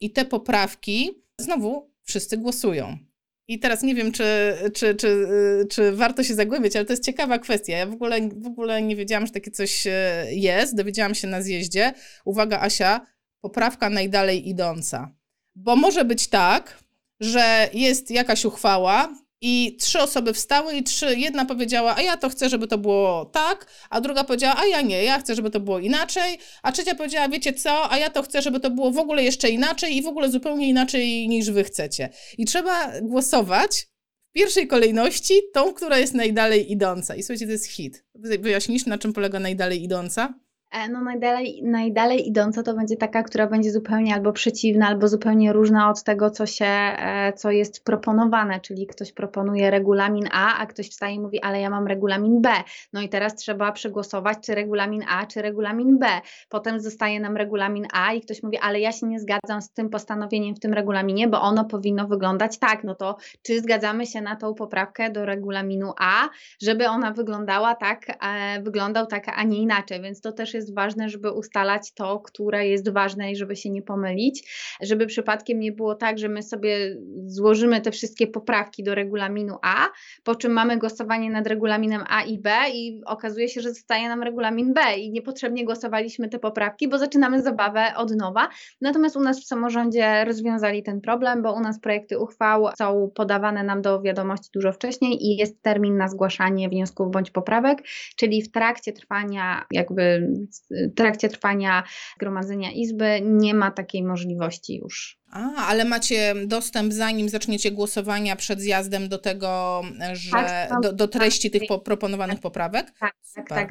[0.00, 3.07] I te poprawki znowu wszyscy głosują.
[3.48, 5.26] I teraz nie wiem, czy, czy, czy,
[5.70, 7.76] czy warto się zagłębiać, ale to jest ciekawa kwestia.
[7.76, 10.76] Ja w ogóle, w ogóle nie wiedziałam, że takie coś e, jest.
[10.76, 11.92] Dowiedziałam się na zjeździe.
[12.24, 13.06] Uwaga, Asia,
[13.40, 15.14] poprawka najdalej idąca.
[15.54, 16.78] Bo może być tak,
[17.20, 22.28] że jest jakaś uchwała, i trzy osoby wstały i trzy, jedna powiedziała, a ja to
[22.28, 25.60] chcę, żeby to było tak, a druga powiedziała, a ja nie, ja chcę, żeby to
[25.60, 28.98] było inaczej, a trzecia powiedziała, wiecie co, a ja to chcę, żeby to było w
[28.98, 32.08] ogóle jeszcze inaczej i w ogóle zupełnie inaczej niż wy chcecie.
[32.38, 33.88] I trzeba głosować
[34.30, 37.16] w pierwszej kolejności tą, która jest najdalej idąca.
[37.16, 38.04] I słuchajcie, to jest hit.
[38.14, 40.34] Wyjaśnisz, na czym polega najdalej idąca?
[40.70, 45.52] E, no najdalej, najdalej idąca to będzie taka, która będzie zupełnie albo przeciwna, albo zupełnie
[45.52, 50.66] różna od tego, co się, e, co jest proponowane, czyli ktoś proponuje regulamin A, a
[50.66, 52.50] ktoś wstaje i mówi, ale ja mam regulamin B.
[52.92, 56.06] No i teraz trzeba przegłosować, czy regulamin A, czy regulamin B.
[56.48, 59.90] Potem zostaje nam regulamin A i ktoś mówi, ale ja się nie zgadzam z tym
[59.90, 62.84] postanowieniem w tym regulaminie, bo ono powinno wyglądać tak.
[62.84, 66.28] No to czy zgadzamy się na tą poprawkę do regulaminu A,
[66.62, 70.02] żeby ona wyglądała tak, e, wyglądał tak, a nie inaczej.
[70.02, 73.70] Więc to też jest jest ważne, żeby ustalać to, które jest ważne i żeby się
[73.70, 74.50] nie pomylić,
[74.82, 79.86] żeby przypadkiem nie było tak, że my sobie złożymy te wszystkie poprawki do regulaminu A,
[80.24, 84.22] po czym mamy głosowanie nad regulaminem A i B i okazuje się, że zostaje nam
[84.22, 88.48] regulamin B i niepotrzebnie głosowaliśmy te poprawki, bo zaczynamy zabawę od nowa.
[88.80, 93.62] Natomiast u nas w samorządzie rozwiązali ten problem, bo u nas projekty uchwał są podawane
[93.62, 97.82] nam do wiadomości dużo wcześniej i jest termin na zgłaszanie wniosków bądź poprawek,
[98.16, 100.28] czyli w trakcie trwania jakby
[100.70, 101.82] w trakcie trwania
[102.18, 105.18] gromadzenia izby nie ma takiej możliwości już.
[105.30, 109.82] A, ale macie dostęp zanim zaczniecie głosowania przed zjazdem do tego,
[110.12, 112.92] że tak, do, do, treści tak, tych po, proponowanych poprawek?
[113.00, 113.68] Tak, tak, tak.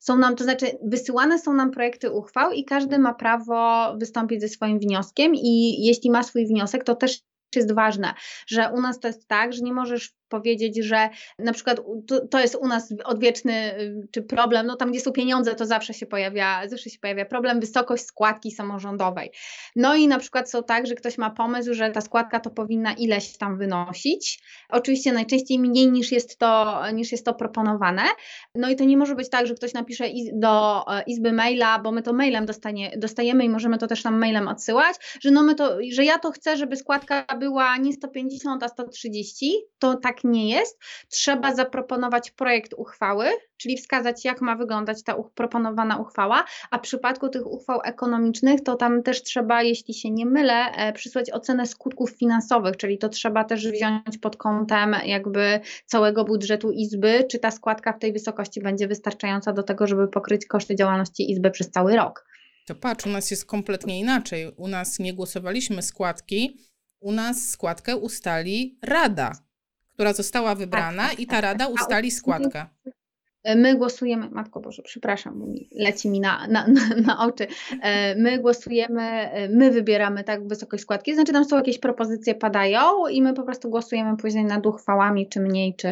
[0.00, 4.48] Są nam, to znaczy wysyłane są nam projekty uchwał i każdy ma prawo wystąpić ze
[4.48, 7.20] swoim wnioskiem i jeśli ma swój wniosek, to też
[7.56, 8.14] jest ważne,
[8.46, 12.40] że u nas to jest tak, że nie możesz powiedzieć, że na przykład to, to,
[12.40, 16.06] jest u nas odwieczny y, czy problem, no tam gdzie są pieniądze, to zawsze się
[16.06, 19.30] pojawia, zawsze się pojawia problem, wysokość składki samorządowej.
[19.76, 22.92] No i na przykład są tak, że ktoś ma pomysł, że ta składka to powinna
[22.92, 24.42] ileś tam wynosić.
[24.68, 28.02] Oczywiście najczęściej mniej niż jest to, niż jest to proponowane.
[28.54, 31.92] No i to nie może być tak, że ktoś napisze do e, izby maila, bo
[31.92, 35.54] my to mailem dostanie, dostajemy i możemy to też tam mailem odsyłać, że no my
[35.54, 40.50] to, że ja to chcę, żeby składka była nie 150, a 130, to tak nie
[40.50, 46.80] jest, trzeba zaproponować projekt uchwały, czyli wskazać, jak ma wyglądać ta proponowana uchwała, a w
[46.80, 51.66] przypadku tych uchwał ekonomicznych, to tam też trzeba, jeśli się nie mylę, e, przysłać ocenę
[51.66, 57.50] skutków finansowych, czyli to trzeba też wziąć pod kątem jakby całego budżetu Izby, czy ta
[57.50, 61.96] składka w tej wysokości będzie wystarczająca do tego, żeby pokryć koszty działalności Izby przez cały
[61.96, 62.24] rok.
[62.66, 64.52] To patrz, u nas jest kompletnie inaczej.
[64.56, 66.58] U nas nie głosowaliśmy składki,
[67.00, 69.32] u nas składkę ustali Rada
[69.94, 71.74] która została wybrana tak, i ta tak, rada tak.
[71.74, 72.66] ustali składkę.
[73.56, 77.46] My głosujemy, Matko Boże, przepraszam, bo mi leci mi na, na, na, na, oczy.
[77.82, 83.08] E, my głosujemy, e, my wybieramy tak wysokość składki, znaczy tam są jakieś propozycje padają
[83.08, 85.88] i my po prostu głosujemy później nad uchwałami, czy mniej, czy,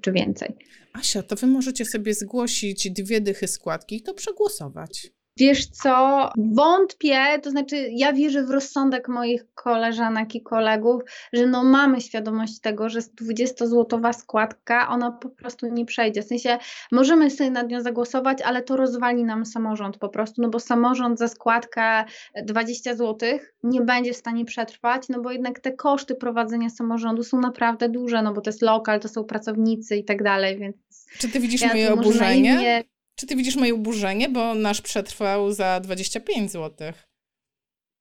[0.00, 0.54] czy więcej.
[0.92, 5.10] Asia, to wy możecie sobie zgłosić dwie dychy składki i to przegłosować.
[5.36, 11.64] Wiesz co, wątpię, to znaczy ja wierzę w rozsądek moich koleżanek i kolegów, że no
[11.64, 16.22] mamy świadomość tego, że 20-złotowa składka, ona po prostu nie przejdzie.
[16.22, 16.58] W sensie
[16.92, 21.18] możemy sobie nad nią zagłosować, ale to rozwali nam samorząd po prostu, no bo samorząd
[21.18, 22.04] za składkę
[22.44, 27.40] 20 zł nie będzie w stanie przetrwać, no bo jednak te koszty prowadzenia samorządu są
[27.40, 30.76] naprawdę duże, no bo to jest lokal, to są pracownicy i tak dalej, więc...
[31.18, 32.84] Czy ty widzisz ja moje oburzenie?
[33.16, 36.92] Czy ty widzisz moje oburzenie, bo nasz przetrwał za 25 zł?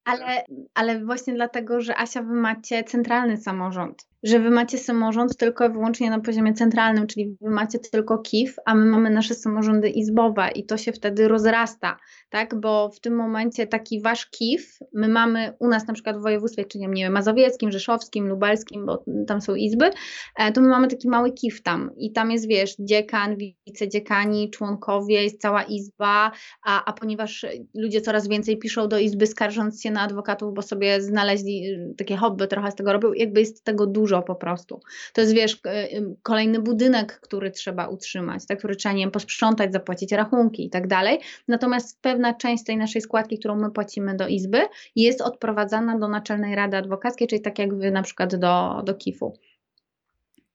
[0.06, 5.66] Ale, ale właśnie dlatego, że Asia, wy macie centralny samorząd że wy macie samorząd tylko
[5.66, 9.90] i wyłącznie na poziomie centralnym, czyli wy macie tylko KIF, a my mamy nasze samorządy
[9.90, 11.98] izbowe i to się wtedy rozrasta,
[12.30, 12.60] tak?
[12.60, 16.66] Bo w tym momencie taki wasz KIF, my mamy u nas na przykład w województwie,
[16.66, 19.90] czyli nie wiem, mazowieckim, rzeszowskim, lubelskim, bo tam są izby,
[20.38, 23.36] e, to my mamy taki mały KIF tam i tam jest, wiesz, dziekan,
[23.68, 26.32] wicedziekani, członkowie, jest cała izba,
[26.66, 31.02] a, a ponieważ ludzie coraz więcej piszą do izby skarżąc się na adwokatów, bo sobie
[31.02, 34.82] znaleźli y, takie hobby, trochę z tego robią, jakby jest tego dużo, dużo po prostu.
[35.14, 35.62] To jest, wiesz,
[36.24, 40.88] kolejny budynek, który trzeba utrzymać, tak, który trzeba, nie wiem, posprzątać, zapłacić rachunki i tak
[40.88, 41.20] dalej.
[41.48, 44.62] Natomiast pewna część tej naszej składki, którą my płacimy do Izby,
[44.96, 49.34] jest odprowadzana do Naczelnej Rady Adwokackiej, czyli tak jak wy na przykład do, do KIF-u.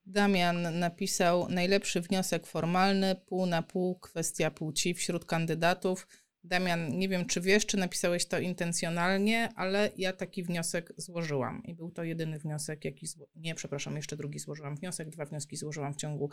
[0.06, 6.06] Damian napisał najlepszy wniosek formalny, pół na pół, kwestia płci wśród kandydatów.
[6.44, 11.74] Damian, nie wiem czy wiesz, czy napisałeś to intencjonalnie, ale ja taki wniosek złożyłam i
[11.74, 13.06] był to jedyny wniosek, jaki.
[13.06, 13.28] Zło...
[13.36, 16.30] Nie, przepraszam, jeszcze drugi złożyłam wniosek, dwa wnioski złożyłam w ciągu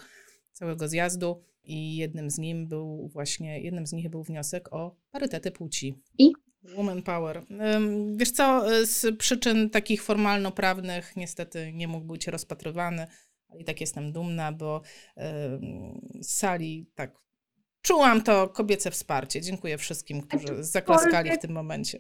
[0.52, 5.52] całego zjazdu i jednym z nim był właśnie, jednym z nich był wniosek o parytety
[5.52, 6.02] płci.
[6.18, 6.34] I
[6.76, 7.44] Woman power.
[8.16, 13.08] Wiesz co, z przyczyn takich formalno-prawnych niestety nie mógł być rozpatrywany.
[13.60, 14.82] I tak jestem dumna, bo
[16.22, 17.25] z sali tak
[17.86, 19.42] czułam to kobiece wsparcie.
[19.42, 22.00] Dziękuję wszystkim, którzy zaklaskali w tym momencie.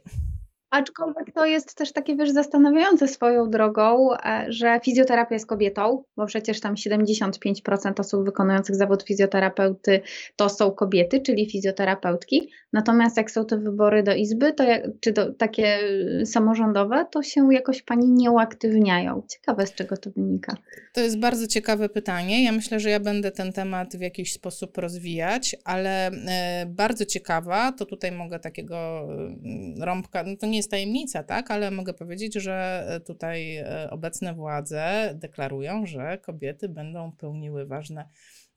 [0.75, 6.25] Aczkolwiek to jest też takie, wiesz, zastanawiające swoją drogą, e, że fizjoterapia jest kobietą, bo
[6.25, 10.01] przecież tam 75% osób wykonujących zawód fizjoterapeuty
[10.35, 12.49] to są kobiety, czyli fizjoterapeutki.
[12.73, 15.79] Natomiast jak są te wybory do izby, to jak, czy do, takie
[16.25, 19.23] samorządowe, to się jakoś pani nie uaktywniają.
[19.29, 20.57] Ciekawe, z czego to wynika.
[20.93, 22.43] To jest bardzo ciekawe pytanie.
[22.43, 27.71] Ja myślę, że ja będę ten temat w jakiś sposób rozwijać, ale e, bardzo ciekawa,
[27.71, 32.33] to tutaj mogę takiego mm, rąbka, no to nie jest tajemnica, tak, ale mogę powiedzieć,
[32.33, 38.09] że e, tutaj e, obecne władze deklarują, że kobiety będą pełniły ważne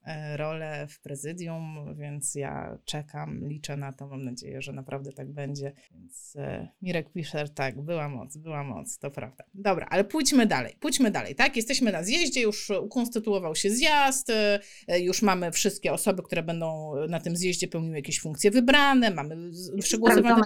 [0.09, 5.33] E, rolę w prezydium, więc ja czekam, liczę na to, mam nadzieję, że naprawdę tak
[5.33, 5.73] będzie.
[5.95, 6.37] Więc
[6.83, 9.45] Mirek Fischer, tak, była moc, była moc, to prawda.
[9.55, 11.57] Dobra, ale pójdźmy dalej, pójdźmy dalej, tak?
[11.57, 14.33] Jesteśmy na zjeździe, już ukonstytuował się zjazd,
[15.01, 20.43] już mamy wszystkie osoby, które będą na tym zjeździe pełniły jakieś funkcje wybrane, mamy przegłosowane.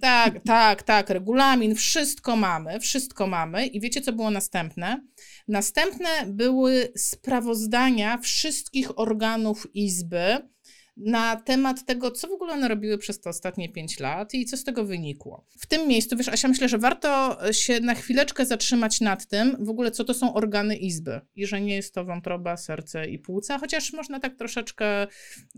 [0.00, 3.66] Tak, tak, tak, regulamin, wszystko mamy, wszystko mamy.
[3.66, 5.06] I wiecie, co było następne?
[5.48, 10.52] Następne były sprawozdania wszystkich organów Izby
[10.96, 14.56] na temat tego, co w ogóle one robiły przez te ostatnie pięć lat i co
[14.56, 15.46] z tego wynikło.
[15.58, 19.68] W tym miejscu, wiesz, Asia, myślę, że warto się na chwileczkę zatrzymać nad tym, w
[19.68, 23.58] ogóle co to są organy Izby i że nie jest to wątroba, serce i płuca,
[23.58, 25.06] chociaż można tak troszeczkę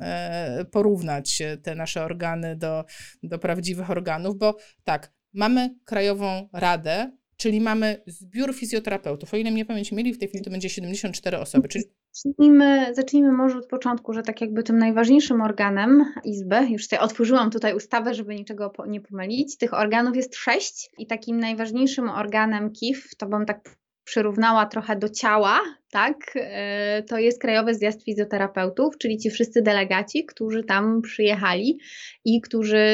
[0.00, 2.84] e, porównać te nasze organy do,
[3.22, 9.34] do prawdziwych organów, bo tak, mamy Krajową Radę Czyli mamy zbiór fizjoterapeutów.
[9.34, 11.68] O ile mnie pamięć mieli, w tej chwili to będzie 74 osoby.
[11.68, 11.84] Czyli...
[12.16, 17.50] Zacznijmy, zacznijmy może od początku, że tak jakby tym najważniejszym organem Izby, już sobie otworzyłam
[17.50, 23.16] tutaj ustawę, żeby niczego nie pomylić, tych organów jest sześć i takim najważniejszym organem KIF,
[23.16, 29.18] to bym tak przyrównała trochę do ciała, tak, e, to jest Krajowy Zjazd Fizjoterapeutów, czyli
[29.18, 31.78] ci wszyscy delegaci, którzy tam przyjechali
[32.24, 32.86] i którzy,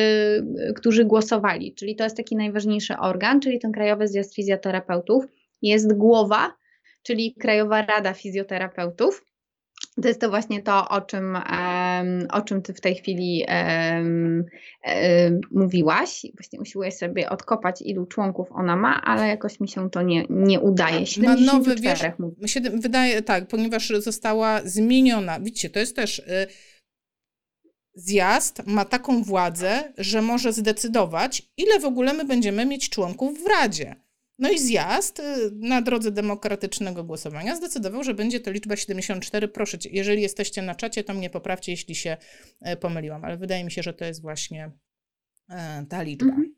[0.77, 1.75] którzy głosowali.
[1.75, 5.25] Czyli to jest taki najważniejszy organ, czyli ten Krajowy Zjazd Fizjoterapeutów.
[5.63, 6.53] Jest głowa,
[7.03, 9.25] czyli Krajowa Rada Fizjoterapeutów.
[10.03, 11.39] To jest to właśnie to, o czym,
[12.33, 13.47] o czym ty w tej chwili
[15.51, 16.27] mówiłaś.
[16.35, 20.61] Właśnie usiłuję sobie odkopać, ilu członków ona ma, ale jakoś mi się to nie, nie
[20.61, 21.07] udaje.
[21.07, 25.41] 74 ma nowy, wiesz, się wydaje, tak, ponieważ została zmieniona.
[25.41, 26.19] Widzicie, to jest też...
[26.19, 26.47] Y,
[27.95, 33.47] zjazd ma taką władzę, że może zdecydować, ile w ogóle my będziemy mieć członków w
[33.47, 33.97] Radzie.
[34.40, 35.22] No i zjazd y,
[35.53, 39.48] na drodze demokratycznego głosowania zdecydował, że będzie to liczba 74.
[39.48, 42.16] Proszę, jeżeli jesteście na czacie, to mnie poprawcie, jeśli się
[42.61, 44.70] e, pomyliłam, ale wydaje mi się, że to jest właśnie
[45.48, 46.29] e, ta liczba.
[46.29, 46.55] Mhm.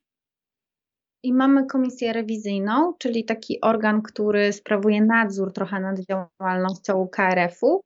[1.24, 7.80] I mamy komisję rewizyjną, czyli taki organ, który sprawuje nadzór trochę nad działalnością KRF-u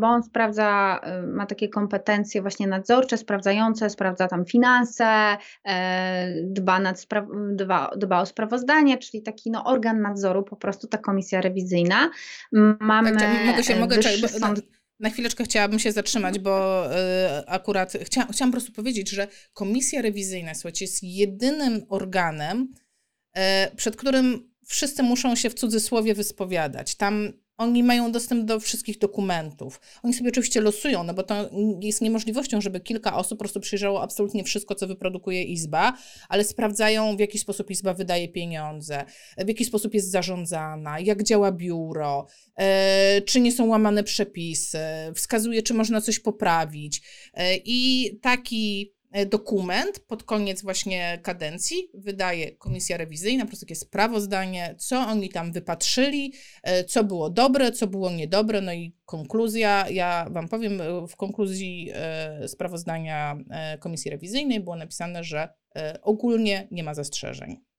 [0.00, 6.80] bo on sprawdza, e, ma takie kompetencje właśnie nadzorcze, sprawdzające, sprawdza tam finanse, e, dba,
[6.80, 7.06] nad
[7.52, 12.10] dba, dba o sprawozdanie, czyli taki no, organ nadzoru, po prostu ta komisja rewizyjna.
[12.80, 14.56] Mamy tak, mogę się, mogę, czekaj, sąd...
[14.56, 14.62] na,
[15.00, 16.96] na chwileczkę chciałabym się zatrzymać, bo y,
[17.46, 22.68] akurat chcia, chciałam po prostu powiedzieć, że komisja rewizyjna, słuchajcie, jest jedynym organem,
[23.36, 23.40] y,
[23.76, 26.94] przed którym wszyscy muszą się w cudzysłowie wyspowiadać.
[26.94, 27.32] Tam
[27.62, 29.80] oni mają dostęp do wszystkich dokumentów.
[30.02, 34.02] Oni sobie oczywiście losują, no bo to jest niemożliwością, żeby kilka osób po prostu przyjrzało
[34.02, 35.96] absolutnie wszystko, co wyprodukuje Izba,
[36.28, 39.04] ale sprawdzają, w jaki sposób Izba wydaje pieniądze,
[39.38, 44.78] w jaki sposób jest zarządzana, jak działa biuro, e, czy nie są łamane przepisy,
[45.14, 47.02] wskazuje, czy można coś poprawić.
[47.34, 48.92] E, I taki
[49.26, 55.52] dokument pod koniec właśnie kadencji wydaje komisja rewizyjna, po prostu takie sprawozdanie, co oni tam
[55.52, 59.88] wypatrzyli, e, co było dobre, co było niedobre, no i konkluzja.
[59.90, 61.92] Ja Wam powiem, e, w konkluzji
[62.46, 63.36] sprawozdania
[63.80, 65.48] komisji rewizyjnej było napisane, że
[66.02, 67.71] ogólnie nie ma zastrzeżeń.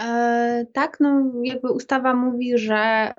[0.00, 3.12] E, tak, no jakby ustawa mówi, że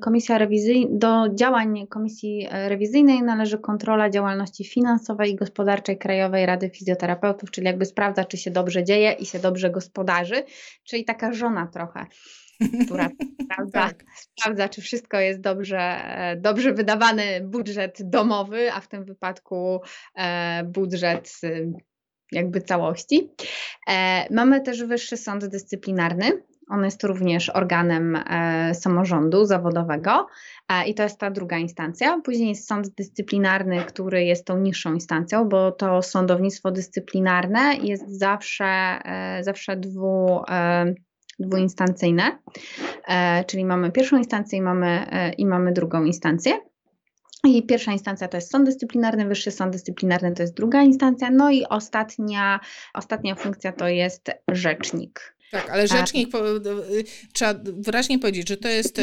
[0.00, 7.50] komisja rewizyjna, do działań komisji rewizyjnej należy kontrola działalności finansowej i gospodarczej Krajowej Rady Fizjoterapeutów,
[7.50, 10.44] czyli jakby sprawdza, czy się dobrze dzieje i się dobrze gospodarzy,
[10.84, 12.06] czyli taka żona trochę
[12.84, 13.08] która
[13.42, 14.04] sprawdza, tak.
[14.18, 19.80] sprawdza, czy wszystko jest dobrze, e, dobrze wydawany budżet domowy, a w tym wypadku
[20.14, 21.40] e, budżet
[22.32, 23.30] jakby całości.
[23.88, 26.42] E, mamy też Wyższy Sąd Dyscyplinarny.
[26.70, 30.26] On jest również organem e, samorządu zawodowego
[30.68, 32.20] e, i to jest ta druga instancja.
[32.24, 38.98] Później jest sąd dyscyplinarny, który jest tą niższą instancją, bo to sądownictwo dyscyplinarne jest zawsze,
[39.40, 40.42] zawsze dwu,
[41.38, 42.38] dwuinstancyjne,
[43.46, 45.06] czyli mamy pierwszą instancję i mamy,
[45.38, 46.52] i mamy drugą instancję.
[47.44, 51.50] I pierwsza instancja to jest sąd dyscyplinarny, wyższy sąd dyscyplinarny to jest druga instancja, no
[51.50, 52.60] i ostatnia,
[52.94, 55.34] ostatnia funkcja to jest rzecznik.
[55.50, 56.38] Tak, ale rzecznik, po,
[57.32, 59.00] trzeba wyraźnie powiedzieć, że to jest.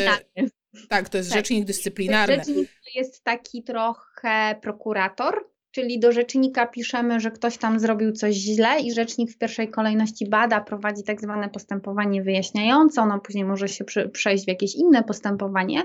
[0.90, 1.40] Tak, to jest tak.
[1.40, 2.36] rzecznik dyscyplinarny.
[2.36, 8.36] Rzecznik to jest taki trochę prokurator, czyli do rzecznika piszemy, że ktoś tam zrobił coś
[8.36, 13.68] źle i rzecznik w pierwszej kolejności bada, prowadzi tak zwane postępowanie wyjaśniające, ono później może
[13.68, 15.84] się przejść w jakieś inne postępowanie,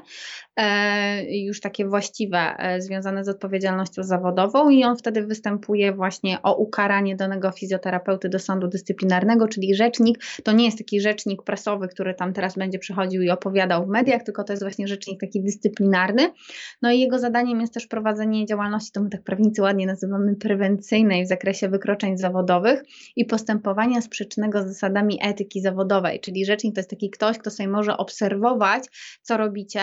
[0.57, 6.57] e, już takie właściwe, e, związane z odpowiedzialnością zawodową i on wtedy występuje właśnie o
[6.57, 12.14] ukaranie danego fizjoterapeuty do sądu dyscyplinarnego, czyli rzecznik, to nie jest taki rzecznik prasowy, który
[12.14, 16.33] tam teraz będzie przychodził i opowiadał w mediach, tylko to jest właśnie rzecznik taki dyscyplinarny,
[16.83, 21.25] no i jego zadaniem jest też prowadzenie działalności, to my tak prawnicy ładnie nazywamy prewencyjnej
[21.25, 22.83] w zakresie wykroczeń zawodowych
[23.16, 26.21] i postępowania sprzecznego z zasadami etyki zawodowej.
[26.21, 28.85] Czyli rzecznik to jest taki ktoś, kto sobie może obserwować,
[29.23, 29.81] co robicie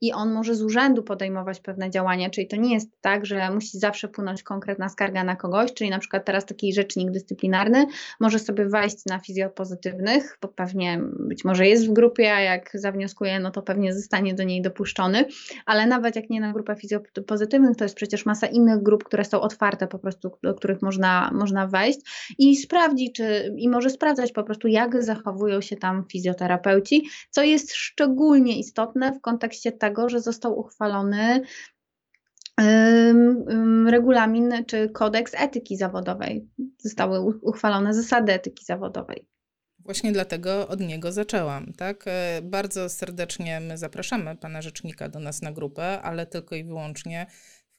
[0.00, 3.78] i on może z urzędu podejmować pewne działania, czyli to nie jest tak, że musi
[3.78, 7.86] zawsze płynąć konkretna skarga na kogoś, czyli na przykład teraz taki rzecznik dyscyplinarny
[8.20, 13.40] może sobie wejść na fizjopozytywnych, bo pewnie być może jest w grupie, a jak zawnioskuje,
[13.40, 15.24] no to pewnie zostanie do niej dopuszczony,
[15.66, 19.37] ale nawet jak nie na grupę fizjopozytywnych, to jest przecież masa innych grup, które są
[19.42, 22.00] otwarte po prostu, do których można, można wejść
[22.38, 27.74] i sprawdzić, czy, i może sprawdzać po prostu, jak zachowują się tam fizjoterapeuci, co jest
[27.74, 31.42] szczególnie istotne w kontekście tego, że został uchwalony
[33.86, 36.48] regulamin czy kodeks etyki zawodowej.
[36.78, 39.28] Zostały uchwalone zasady etyki zawodowej.
[39.78, 42.04] Właśnie dlatego od niego zaczęłam, tak?
[42.06, 47.26] E, bardzo serdecznie my zapraszamy pana rzecznika do nas na grupę, ale tylko i wyłącznie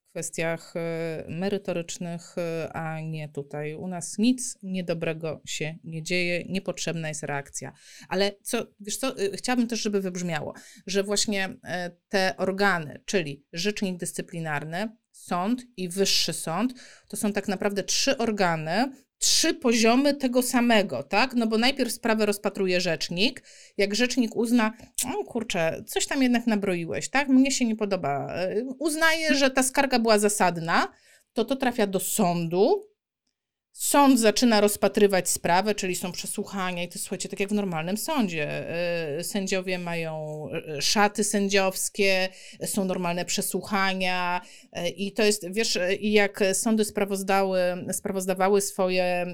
[0.09, 3.75] kwestiach e, merytorycznych, e, a nie tutaj.
[3.75, 7.73] U nas nic niedobrego się nie dzieje, niepotrzebna jest reakcja.
[8.09, 10.53] Ale co, wiesz co, e, chciałabym też, żeby wybrzmiało,
[10.87, 11.49] że właśnie
[12.09, 16.73] te organy, czyli rzecznik dyscyplinarny, sąd i wyższy sąd,
[17.07, 21.33] to są tak naprawdę trzy organy, trzy poziomy tego samego, tak?
[21.33, 23.43] No bo najpierw sprawę rozpatruje rzecznik.
[23.77, 24.73] Jak rzecznik uzna,
[25.19, 27.27] o kurczę, coś tam jednak nabroiłeś, tak?
[27.27, 28.33] Mnie się nie podoba.
[28.35, 30.87] E, uznaje, że ta skarga była zasadna,
[31.33, 32.88] to to trafia do sądu.
[33.81, 38.69] Sąd zaczyna rozpatrywać sprawę, czyli są przesłuchania, i to słuchajcie, tak jak w normalnym sądzie.
[39.19, 42.29] E, sędziowie mają e, szaty sędziowskie,
[42.65, 47.59] są normalne przesłuchania, e, i to jest, wiesz, jak sądy sprawozdały,
[47.91, 49.25] sprawozdawały swoje,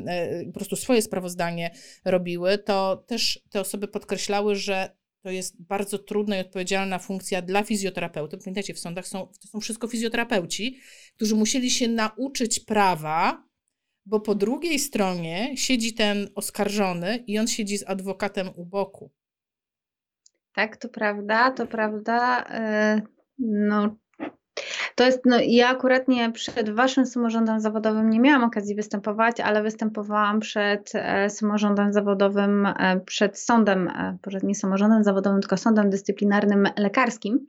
[0.46, 1.72] po prostu swoje sprawozdanie
[2.06, 4.90] robiły, to też te osoby podkreślały, że
[5.22, 8.38] to jest bardzo trudna i odpowiedzialna funkcja dla fizjoterapeuty.
[8.38, 10.80] Pamiętajcie, w sądach są, to są wszystko fizjoterapeuci,
[11.16, 13.46] którzy musieli się nauczyć prawa,
[14.06, 19.12] bo po drugiej stronie siedzi ten oskarżony i on siedzi z adwokatem u boku.
[20.54, 22.46] Tak, to prawda, to prawda.
[22.50, 23.02] E,
[23.40, 23.96] no,
[24.96, 29.64] to jest, no ja akurat nie przed waszym samorządem zawodowym nie miałam okazji występować, ale
[29.64, 33.92] występowałam przed e, samorządem zawodowym, e, przed sądem,
[34.44, 37.48] nie samorządem zawodowym, tylko sądem dyscyplinarnym lekarskim.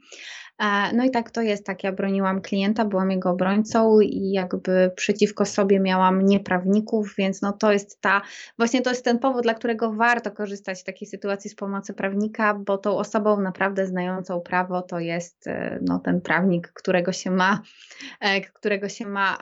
[0.58, 4.92] E, no i tak to jest, tak ja broniłam klienta, byłam jego obrońcą i jakby
[4.96, 8.22] przeciwko sobie miałam nieprawników, więc no to jest ta,
[8.58, 12.54] właśnie to jest ten powód, dla którego warto korzystać w takiej sytuacji z pomocy prawnika,
[12.54, 17.62] bo tą osobą naprawdę znającą prawo to jest e, no, ten prawnik, którego się ma,
[18.20, 19.38] e, którego się ma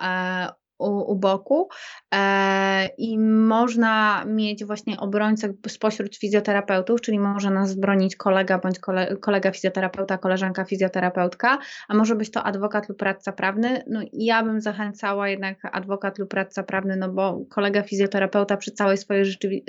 [0.79, 1.69] u, u boku
[2.15, 9.17] e, i można mieć właśnie obrońcę spośród fizjoterapeutów, czyli może nas bronić kolega bądź kole,
[9.17, 11.59] kolega fizjoterapeuta, koleżanka fizjoterapeutka,
[11.89, 13.85] a może być to adwokat lub radca prawny.
[13.91, 18.97] No ja bym zachęcała jednak adwokat lub radca prawny, no bo kolega fizjoterapeuta przy całej
[18.97, 19.25] swojej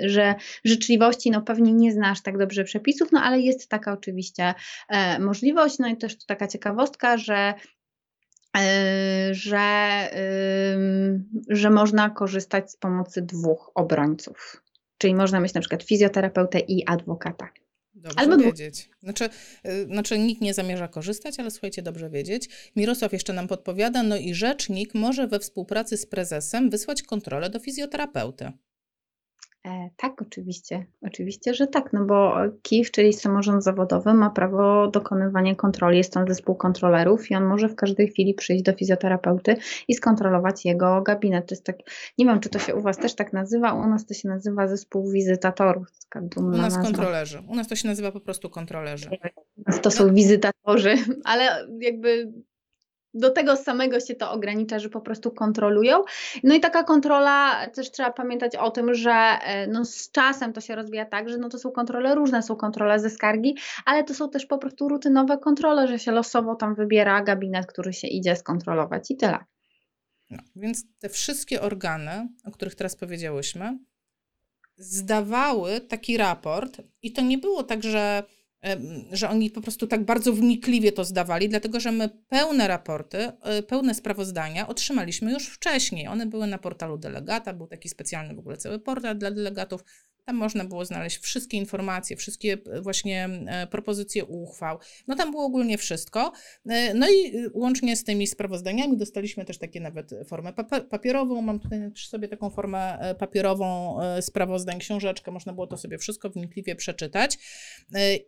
[0.06, 4.54] że życzliwości, no pewnie nie znasz tak dobrze przepisów, no ale jest taka oczywiście
[4.88, 7.54] e, możliwość, no i też tu taka ciekawostka, że
[9.32, 10.08] że,
[11.48, 14.62] że można korzystać z pomocy dwóch obrońców.
[14.98, 17.48] Czyli można mieć na przykład fizjoterapeutę i adwokata.
[17.94, 18.90] Dobrze Albo wiedzieć.
[19.02, 19.28] Znaczy,
[19.66, 22.48] y, znaczy, nikt nie zamierza korzystać, ale słuchajcie, dobrze wiedzieć.
[22.76, 27.58] Mirosław jeszcze nam podpowiada, no i rzecznik może we współpracy z prezesem wysłać kontrolę do
[27.58, 28.52] fizjoterapeuty.
[29.66, 30.86] E, tak, oczywiście.
[31.02, 35.98] Oczywiście, że tak, no bo KIF, czyli samorząd zawodowy, ma prawo dokonywania kontroli.
[35.98, 39.56] Jest tam zespół kontrolerów i on może w każdej chwili przyjść do fizjoterapeuty
[39.88, 41.46] i skontrolować jego gabinet.
[41.46, 41.76] To jest tak,
[42.18, 44.68] nie wiem, czy to się u Was też tak nazywa, u nas to się nazywa
[44.68, 45.86] zespół wizytatorów.
[46.36, 46.82] u nas nazwa.
[46.82, 47.42] kontrolerzy.
[47.48, 49.10] U nas to się nazywa po prostu kontrolerzy.
[49.82, 50.94] To są wizytatorzy,
[51.24, 52.32] ale jakby
[53.16, 56.04] do tego samego się to ogranicza, że po prostu kontrolują.
[56.42, 60.60] No i taka kontrola, też trzeba pamiętać o tym, że e, no z czasem to
[60.60, 64.14] się rozwija tak, że no to są kontrole różne, są kontrole ze skargi, ale to
[64.14, 68.36] są też po prostu rutynowe kontrole, że się losowo tam wybiera gabinet, który się idzie
[68.36, 69.38] skontrolować i tyle.
[70.30, 73.78] No, więc te wszystkie organy, o których teraz powiedziałyśmy,
[74.76, 78.22] zdawały taki raport i to nie było tak, że
[79.12, 83.62] że oni po prostu tak bardzo wnikliwie to zdawali, dlatego że my pełne raporty, e,
[83.62, 86.08] pełne sprawozdania otrzymaliśmy już wcześniej.
[86.08, 89.84] One były na portalu delegata, był taki specjalny w ogóle cały portal dla delegatów.
[90.26, 94.78] Tam można było znaleźć wszystkie informacje, wszystkie e, właśnie e, propozycje uchwał.
[95.06, 96.32] No tam było ogólnie wszystko.
[96.68, 100.52] E, no i łącznie z tymi sprawozdaniami dostaliśmy też takie nawet formę
[100.90, 101.42] papierową.
[101.42, 105.30] Mam tutaj sobie taką formę papierową sprawozdań, książeczkę.
[105.30, 107.38] Można było to sobie wszystko wnikliwie przeczytać.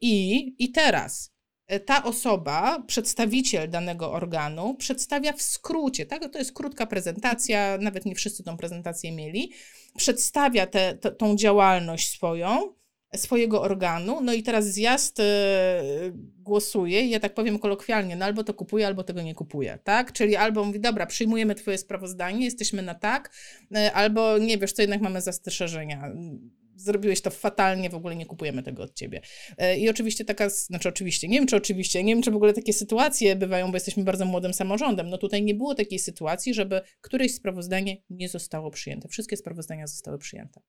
[0.01, 1.38] I, i teraz
[1.85, 6.33] ta osoba, przedstawiciel danego organu, przedstawia w skrócie, tak?
[6.33, 9.53] To jest krótka prezentacja, nawet nie wszyscy tą prezentację mieli,
[9.97, 12.79] przedstawia tę tą działalność swoją,
[13.17, 15.25] swojego organu, no i teraz zjazd y,
[16.39, 20.13] głosuje, ja tak powiem kolokwialnie, no albo to kupuje, albo tego nie kupuje, tak?
[20.13, 23.31] Czyli albo mówi, dobra, przyjmujemy twoje sprawozdanie, jesteśmy na tak,
[23.77, 26.13] y, albo nie wiesz, co jednak mamy zastrzeżenia
[26.81, 29.21] zrobiłeś to fatalnie, w ogóle nie kupujemy tego od ciebie.
[29.59, 32.53] E, I oczywiście taka, znaczy oczywiście, nie wiem czy oczywiście, nie wiem czy w ogóle
[32.53, 35.09] takie sytuacje bywają, bo jesteśmy bardzo młodym samorządem.
[35.11, 39.09] No tutaj nie było takiej sytuacji, żeby któreś sprawozdanie nie zostało przyjęte.
[39.09, 40.61] Wszystkie sprawozdania zostały przyjęte.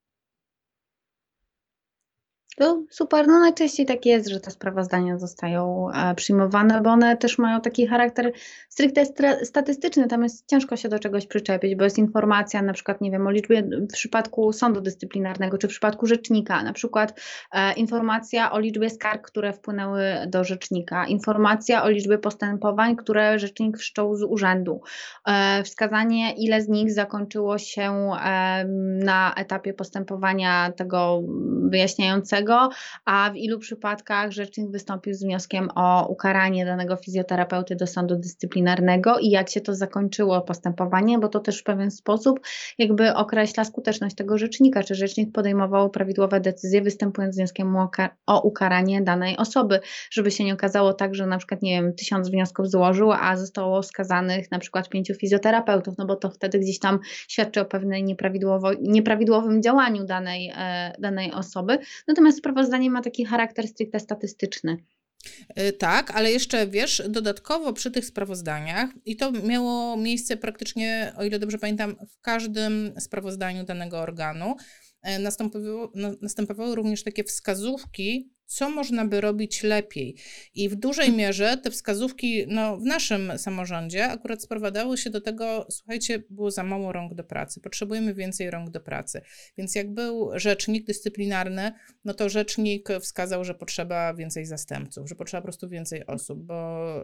[2.58, 7.38] To super, no najczęściej tak jest, że te sprawozdania zostają e, przyjmowane, bo one też
[7.38, 8.32] mają taki charakter
[8.70, 9.06] stricte
[9.46, 13.28] statystyczny, tam jest ciężko się do czegoś przyczepić, bo jest informacja na przykład, nie wiem,
[13.28, 17.22] o liczbie w przypadku sądu dyscyplinarnego, czy w przypadku rzecznika, na przykład
[17.52, 23.78] e, informacja o liczbie skarg, które wpłynęły do rzecznika, informacja o liczbie postępowań, które rzecznik
[23.78, 24.82] wszczął z urzędu,
[25.28, 28.66] e, wskazanie, ile z nich zakończyło się e,
[29.04, 31.22] na etapie postępowania tego
[31.70, 32.39] wyjaśniającego,
[33.06, 39.20] a w ilu przypadkach rzecznik wystąpił z wnioskiem o ukaranie danego fizjoterapeuty do sądu dyscyplinarnego
[39.20, 42.40] i jak się to zakończyło postępowanie, bo to też w pewien sposób
[42.78, 47.76] jakby określa skuteczność tego rzecznika, czy rzecznik podejmował prawidłowe decyzje, występując z wnioskiem
[48.26, 49.80] o ukaranie danej osoby,
[50.12, 53.84] żeby się nie okazało tak, że na przykład, nie wiem, tysiąc wniosków złożył, a zostało
[53.84, 58.72] skazanych na przykład pięciu fizjoterapeutów, no bo to wtedy gdzieś tam świadczy o pewnej nieprawidłowo,
[58.82, 61.80] nieprawidłowym działaniu danej, e, danej osoby.
[62.08, 64.78] Natomiast sprawozdanie ma taki charakter stricte statystyczny.
[65.60, 71.24] Y, tak, ale jeszcze wiesz, dodatkowo przy tych sprawozdaniach, i to miało miejsce praktycznie, o
[71.24, 74.56] ile dobrze pamiętam, w każdym sprawozdaniu danego organu,
[75.08, 75.88] y, następowały,
[76.22, 80.16] następowały również takie wskazówki co można by robić lepiej.
[80.54, 85.68] I w dużej mierze te wskazówki no, w naszym samorządzie akurat sprowadzały się do tego,
[85.70, 89.22] słuchajcie, było za mało rąk do pracy, potrzebujemy więcej rąk do pracy.
[89.58, 91.72] Więc jak był rzecznik dyscyplinarny,
[92.06, 96.96] no to rzecznik wskazał, że potrzeba więcej zastępców, że potrzeba po prostu więcej osób, bo,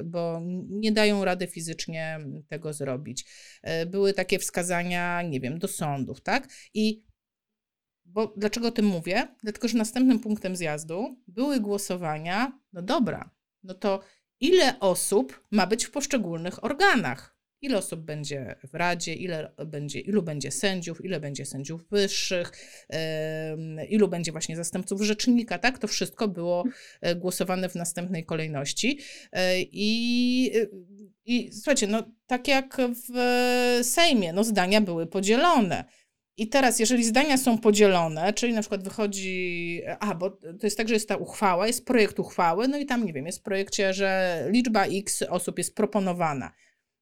[0.00, 2.18] y, bo nie dają rady fizycznie
[2.48, 3.24] tego zrobić.
[3.82, 6.48] Y, były takie wskazania, nie wiem, do sądów, tak?
[6.74, 7.06] I
[8.06, 9.28] bo dlaczego o tym mówię?
[9.42, 12.60] Dlatego, że następnym punktem zjazdu były głosowania.
[12.72, 13.30] No dobra,
[13.62, 14.00] no to
[14.40, 17.36] ile osób ma być w poszczególnych organach?
[17.60, 22.52] Ile osób będzie w Radzie, ile będzie, ilu będzie sędziów, ile będzie sędziów wyższych,
[22.90, 25.78] yy, ilu będzie właśnie zastępców rzecznika, tak?
[25.78, 26.64] To wszystko było
[27.00, 28.98] e, głosowane w następnej kolejności.
[29.32, 29.40] Yy,
[29.72, 30.52] I,
[31.24, 35.84] I słuchajcie, no tak jak w Sejmie, no zdania były podzielone.
[36.38, 40.88] I teraz, jeżeli zdania są podzielone, czyli na przykład wychodzi, a bo to jest tak,
[40.88, 43.94] że jest ta uchwała, jest projekt uchwały, no i tam, nie wiem, jest w projekcie,
[43.94, 46.52] że liczba x osób jest proponowana.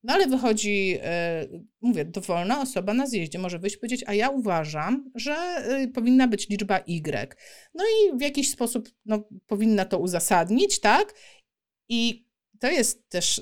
[0.03, 1.49] No ale wychodzi, e,
[1.81, 6.29] mówię, dowolna osoba na zjeździe może wyjść i powiedzieć, a ja uważam, że e, powinna
[6.29, 7.37] być liczba y.
[7.75, 11.15] No i w jakiś sposób no, powinna to uzasadnić, tak?
[11.89, 12.27] I
[12.61, 13.41] to jest też,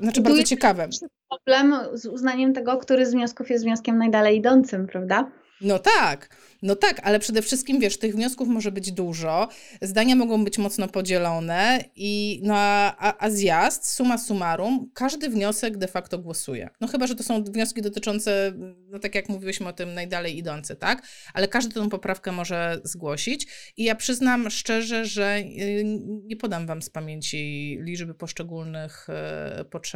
[0.00, 0.88] znaczy bardzo ciekawe
[1.30, 5.30] problem z uznaniem tego, który z wniosków jest wnioskiem najdalej idącym, prawda?
[5.60, 6.28] No tak.
[6.62, 9.48] No tak, ale przede wszystkim, wiesz, tych wniosków może być dużo,
[9.82, 15.88] zdania mogą być mocno podzielone i no a, a zjazd, suma summarum, każdy wniosek de
[15.88, 16.70] facto głosuje.
[16.80, 18.52] No chyba, że to są wnioski dotyczące,
[18.90, 21.02] no tak jak mówiłyśmy o tym, najdalej idące, tak?
[21.34, 23.46] Ale każdy tę poprawkę może zgłosić
[23.76, 25.82] i ja przyznam szczerze, że y,
[26.24, 29.06] nie podam wam z pamięci liczby poszczególnych,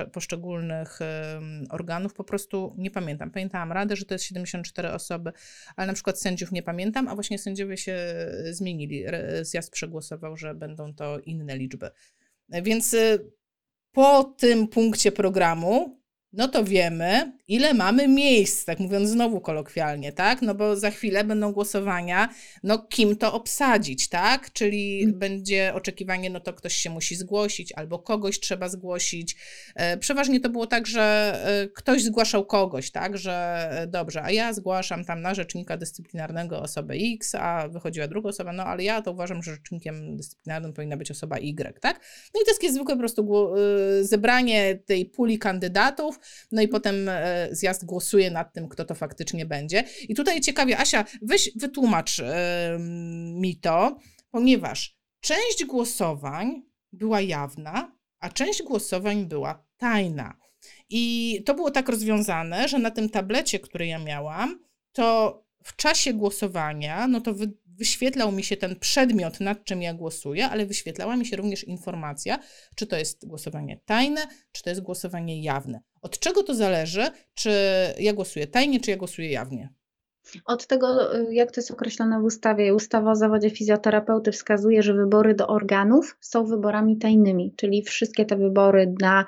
[0.05, 0.99] y, poszczególnych
[1.71, 3.31] organów, po prostu nie pamiętam.
[3.31, 5.33] Pamiętałam radę, że to jest 74 osoby,
[5.77, 7.97] ale na przykład sędziów nie pamiętam, a właśnie sędziowie się
[8.51, 9.05] zmienili.
[9.43, 11.91] Zjazd przegłosował, że będą to inne liczby.
[12.49, 13.33] Więc y,
[13.93, 16.01] po tym punkcie programu
[16.37, 20.43] no to wiemy, ile mamy miejsc, tak mówiąc znowu kolokwialnie, tak?
[20.43, 22.29] No bo za chwilę będą głosowania,
[22.63, 24.53] no kim to obsadzić, tak?
[24.53, 25.19] Czyli hmm.
[25.19, 29.37] będzie oczekiwanie, no to ktoś się musi zgłosić, albo kogoś trzeba zgłosić.
[29.75, 33.19] E, przeważnie to było tak, że e, ktoś zgłaszał kogoś, tak?
[33.19, 38.29] Że e, dobrze, a ja zgłaszam tam na rzecznika dyscyplinarnego osobę X, a wychodziła druga
[38.29, 42.01] osoba, no ale ja to uważam, że rzecznikiem dyscyplinarnym powinna być osoba Y, tak?
[42.35, 43.55] No i to jest zwykłe po prostu
[44.01, 46.19] zebranie tej puli kandydatów,
[46.53, 49.85] no i potem e, zjazd głosuje nad tym, kto to faktycznie będzie.
[50.09, 52.23] I tutaj ciekawie, Asia, weź wytłumacz
[53.35, 53.97] mi to,
[54.31, 56.63] ponieważ część głosowań
[56.93, 60.37] była jawna, a część głosowań była tajna.
[60.91, 66.15] I to było tak rozwiązane, że na tym tablecie, który ja miałam, to w czasie
[66.15, 71.17] głosowania, no to wy, wyświetlał mi się ten przedmiot, nad czym ja głosuję, ale wyświetlała
[71.17, 72.39] mi się również informacja,
[72.77, 75.81] czy to jest głosowanie tajne, czy to jest głosowanie jawne.
[76.05, 77.03] Od czego to zależy,
[77.35, 77.51] czy
[77.99, 79.69] ja głosuję tajnie, czy ja głosuję jawnie?
[80.45, 85.35] Od tego, jak to jest określone w ustawie, ustawa o zawodzie fizjoterapeuty wskazuje, że wybory
[85.35, 89.25] do organów są wyborami tajnymi, czyli wszystkie te wybory na,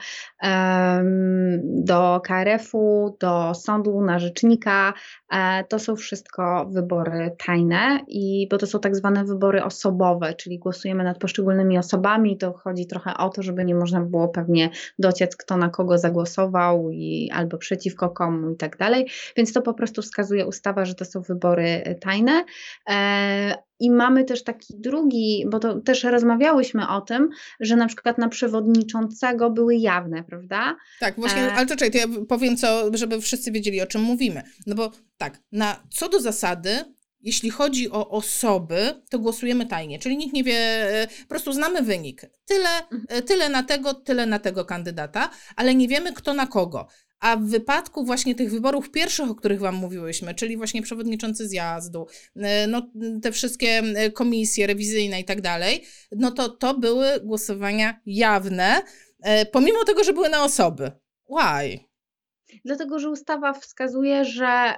[1.62, 4.94] do KRF-u, do sądu, na rzecznika,
[5.68, 11.04] to są wszystko wybory tajne, i, bo to są tak zwane wybory osobowe, czyli głosujemy
[11.04, 12.38] nad poszczególnymi osobami.
[12.38, 16.90] To chodzi trochę o to, żeby nie można było pewnie dociec, kto na kogo zagłosował
[16.90, 19.06] i albo przeciwko komu i tak dalej.
[19.36, 22.44] Więc to po prostu wskazuje ustawa, że to są wybory e, tajne.
[23.80, 27.28] E, I mamy też taki drugi, bo to też rozmawiałyśmy o tym,
[27.60, 30.76] że na przykład na przewodniczącego były jawne, prawda?
[31.00, 31.52] Tak, właśnie, e...
[31.52, 34.42] ale to czekaj, to ja powiem co, żeby wszyscy wiedzieli o czym mówimy.
[34.66, 36.70] No bo tak, na, co do zasady,
[37.20, 40.58] jeśli chodzi o osoby, to głosujemy tajnie, czyli nikt nie wie,
[41.22, 42.22] po prostu znamy wynik.
[42.44, 43.22] Tyle, mhm.
[43.22, 46.86] tyle na tego, tyle na tego kandydata, ale nie wiemy kto na kogo.
[47.20, 52.06] A w wypadku właśnie tych wyborów pierwszych, o których Wam mówiłyśmy, czyli właśnie przewodniczący zjazdu,
[52.36, 52.90] e, no,
[53.22, 58.82] te wszystkie e, komisje rewizyjne i tak dalej, no to to były głosowania jawne,
[59.22, 60.90] e, pomimo tego, że były na osoby.
[61.30, 61.78] Why?
[62.64, 64.74] Dlatego, że ustawa wskazuje, że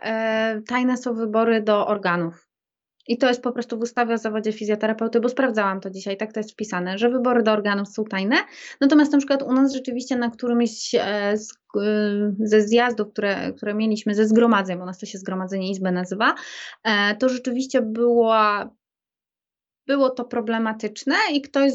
[0.67, 2.48] tajne są wybory do organów.
[3.09, 6.33] I to jest po prostu w ustawie o zawodzie fizjoterapeuty, bo sprawdzałam to dzisiaj, tak
[6.33, 8.37] to jest wpisane, że wybory do organów są tajne.
[8.81, 13.75] Natomiast na przykład u nas rzeczywiście na którymś e, z, e, ze zjazdów, które, które
[13.75, 16.35] mieliśmy, ze zgromadzeń, bo u nas to się zgromadzenie izby nazywa,
[16.85, 18.71] e, to rzeczywiście była
[19.89, 21.73] było to problematyczne i ktoś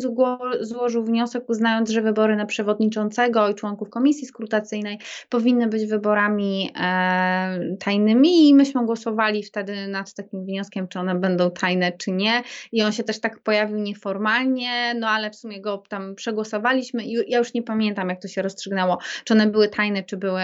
[0.61, 4.99] złożył wniosek uznając, że wybory na przewodniczącego i członków komisji skrutacyjnej
[5.29, 11.51] powinny być wyborami e, tajnymi i myśmy głosowali wtedy nad takim wnioskiem, czy one będą
[11.51, 12.43] tajne, czy nie.
[12.71, 17.03] I on się też tak pojawił nieformalnie, no ale w sumie go tam przegłosowaliśmy.
[17.03, 20.41] I ja już nie pamiętam jak to się rozstrzygnęło, czy one były tajne, czy były,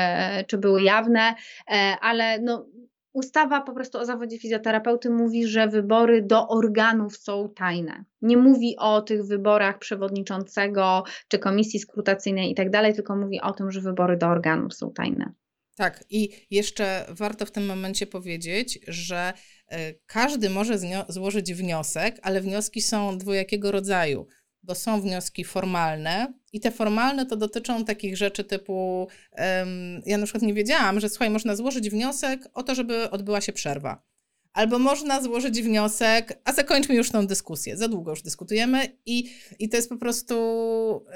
[0.48, 1.36] czy były jawne,
[1.72, 2.66] e, ale no
[3.14, 8.06] Ustawa po prostu o zawodzie fizjoterapeuty mówi, że wybory do organów są tajne.
[8.22, 13.54] Nie mówi o tych wyborach przewodniczącego czy komisji skrutacyjnej i tak dalej, tylko mówi o
[13.54, 15.34] tym, że wybory do organów są tajne.
[15.76, 19.34] Tak, i jeszcze warto w tym momencie powiedzieć, że
[19.68, 20.78] e, każdy może
[21.10, 24.28] złożyć wniosek, ale wnioski są dwojakiego rodzaju
[24.64, 29.08] bo są wnioski formalne i te formalne to dotyczą takich rzeczy typu,
[29.38, 33.42] um, ja na przykład nie wiedziałam, że słuchaj, można złożyć wniosek o to, żeby odbyła
[33.42, 34.10] się przerwa.
[34.54, 39.70] Albo można złożyć wniosek, a zakończmy już tą dyskusję, za długo już dyskutujemy i, i
[39.70, 40.36] to jest po prostu,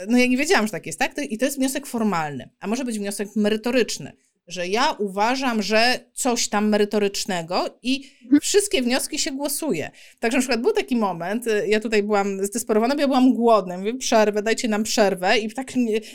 [0.07, 1.17] no ja nie wiedziałam, że tak jest, tak?
[1.29, 4.13] I to jest wniosek formalny, a może być wniosek merytoryczny
[4.47, 8.41] że ja uważam, że coś tam merytorycznego i mhm.
[8.41, 9.91] wszystkie wnioski się głosuje.
[10.19, 13.77] Także na przykład był taki moment, y, ja tutaj byłam zdesperowana, bo ja byłam głodna,
[13.77, 15.71] mówię, przerwę, dajcie nam przerwę i tak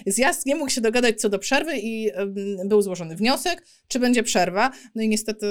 [0.07, 2.11] zjazd nie mógł się dogadać co do przerwy i
[2.65, 5.47] był złożony wniosek, czy będzie przerwa, no i niestety,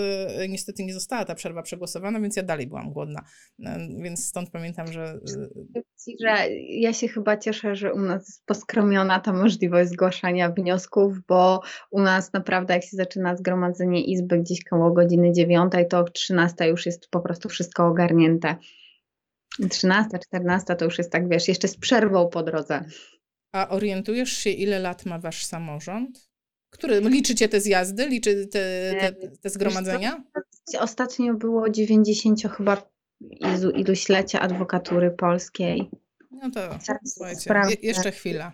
[0.49, 3.23] niestety nie została ta przerwa przegłosowana, więc ja dalej byłam głodna,
[3.59, 3.71] no,
[4.03, 5.19] więc stąd pamiętam, że...
[5.75, 5.83] Y,
[6.21, 11.61] że ja się chyba cieszę, że u nas jest poskromiona ta możliwość zgłaszania wniosków, bo
[11.91, 16.67] u nas naprawdę naprawdę jak się zaczyna zgromadzenie izby gdzieś koło godziny 9, to 13
[16.67, 18.55] już jest po prostu wszystko ogarnięte.
[19.69, 22.85] 13, 14 to już jest tak, wiesz, jeszcze z przerwą po drodze.
[23.51, 26.29] A orientujesz się, ile lat ma wasz samorząd?
[26.69, 28.59] Który, liczycie te zjazdy, liczy te,
[28.99, 30.23] te, te zgromadzenia?
[30.79, 32.89] Ostatnio było 90 chyba
[33.75, 35.89] iluś lecia adwokatury polskiej.
[36.31, 38.51] No to słuchajcie, je, jeszcze chwila.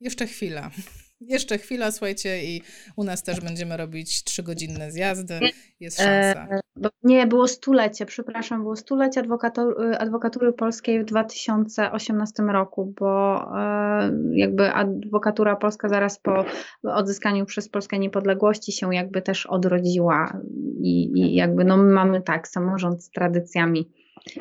[0.00, 0.70] Jeszcze chwila.
[1.20, 2.62] Jeszcze chwila, słuchajcie, i
[2.96, 5.40] u nas też będziemy robić trzygodzinne zjazdy.
[5.80, 6.04] Jest e,
[6.34, 6.60] szansa.
[7.02, 14.72] nie, było stulecie, przepraszam, było stulecie adwokatury, adwokatury polskiej w 2018 roku, bo e, jakby
[14.72, 16.44] adwokatura polska zaraz po
[16.82, 20.40] odzyskaniu przez Polskę niepodległości się jakby też odrodziła
[20.82, 23.90] i, i jakby no my mamy tak, samorząd z tradycjami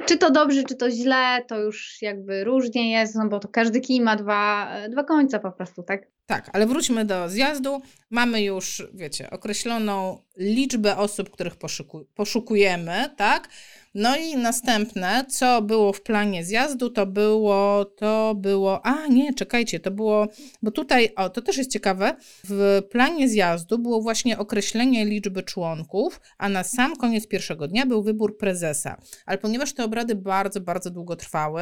[0.05, 3.81] czy to dobrze, czy to źle, to już jakby różnie jest, no bo to każdy
[3.81, 6.07] kij ma dwa, dwa końce po prostu, tak?
[6.29, 7.81] Tak, ale wróćmy do zjazdu.
[8.09, 13.47] Mamy już, wiecie, określoną liczbę osób, których poszuku poszukujemy, tak?
[13.93, 19.79] No i następne, co było w planie zjazdu, to było, to było, a nie, czekajcie,
[19.79, 20.27] to było,
[20.61, 26.21] bo tutaj, o, to też jest ciekawe, w planie zjazdu było właśnie określenie liczby członków,
[26.37, 29.01] a na sam koniec pierwszego dnia był wybór prezesa.
[29.25, 31.61] Ale ponieważ te obrady bardzo, bardzo długo trwały,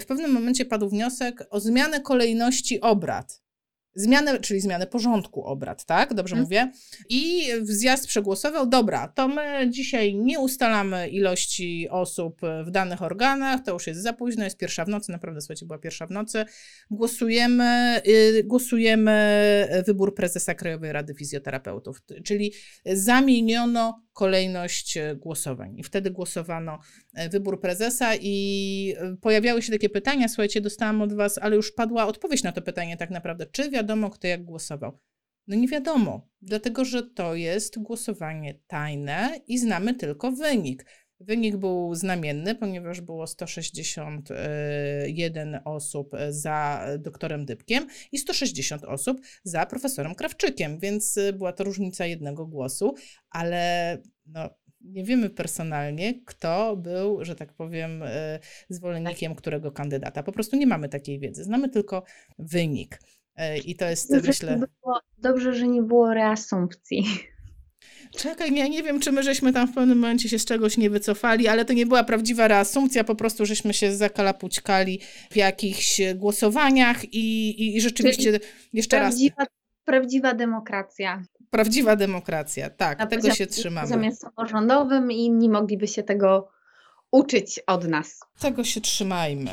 [0.00, 3.49] w pewnym momencie padł wniosek o zmianę kolejności obrad.
[3.94, 6.14] Zmianę, czyli zmianę porządku obrad, tak?
[6.14, 6.44] Dobrze hmm.
[6.44, 6.72] mówię?
[7.08, 13.72] I zjazd przegłosował, dobra, to my dzisiaj nie ustalamy ilości osób w danych organach, to
[13.72, 16.44] już jest za późno, jest pierwsza w nocy, naprawdę słuchajcie, była pierwsza w nocy.
[16.90, 19.10] Głosujemy, yy, głosujemy
[19.86, 22.52] wybór prezesa Krajowej Rady Fizjoterapeutów, czyli
[22.86, 25.78] zamieniono kolejność e, głosowań.
[25.78, 26.78] I wtedy głosowano
[27.14, 31.72] e, wybór prezesa i e, pojawiały się takie pytania, słuchajcie, dostałam od Was, ale już
[31.72, 34.98] padła odpowiedź na to pytanie tak naprawdę, czy wiadomo, kto jak głosował.
[35.46, 40.86] No nie wiadomo, dlatego że to jest głosowanie tajne i znamy tylko wynik.
[41.20, 50.14] Wynik był znamienny, ponieważ było 161 osób za doktorem Dybkiem i 160 osób za profesorem
[50.14, 52.94] Krawczykiem, więc była to różnica jednego głosu,
[53.30, 54.50] ale no,
[54.80, 60.22] nie wiemy personalnie, kto był, że tak powiem, e, zwolennikiem którego kandydata.
[60.22, 61.44] Po prostu nie mamy takiej wiedzy.
[61.44, 62.02] Znamy tylko
[62.38, 63.00] wynik.
[63.36, 64.56] E, I to jest, dobrze, myślę.
[64.56, 67.04] Było, dobrze, że nie było reasumpcji.
[68.16, 70.90] Czekaj, ja nie wiem, czy my żeśmy tam w pewnym momencie się z czegoś nie
[70.90, 75.00] wycofali, ale to nie była prawdziwa reasumpcja, po prostu żeśmy się zakalapućkali
[75.30, 79.48] w jakichś głosowaniach i, i, i rzeczywiście Czyli jeszcze prawdziwa, raz...
[79.84, 81.22] Prawdziwa demokracja.
[81.50, 83.88] Prawdziwa demokracja, tak, Na tego się trzymamy.
[83.88, 86.48] Zamiast samorządowym i inni mogliby się tego
[87.10, 88.20] uczyć od nas.
[88.40, 89.50] Tego się trzymajmy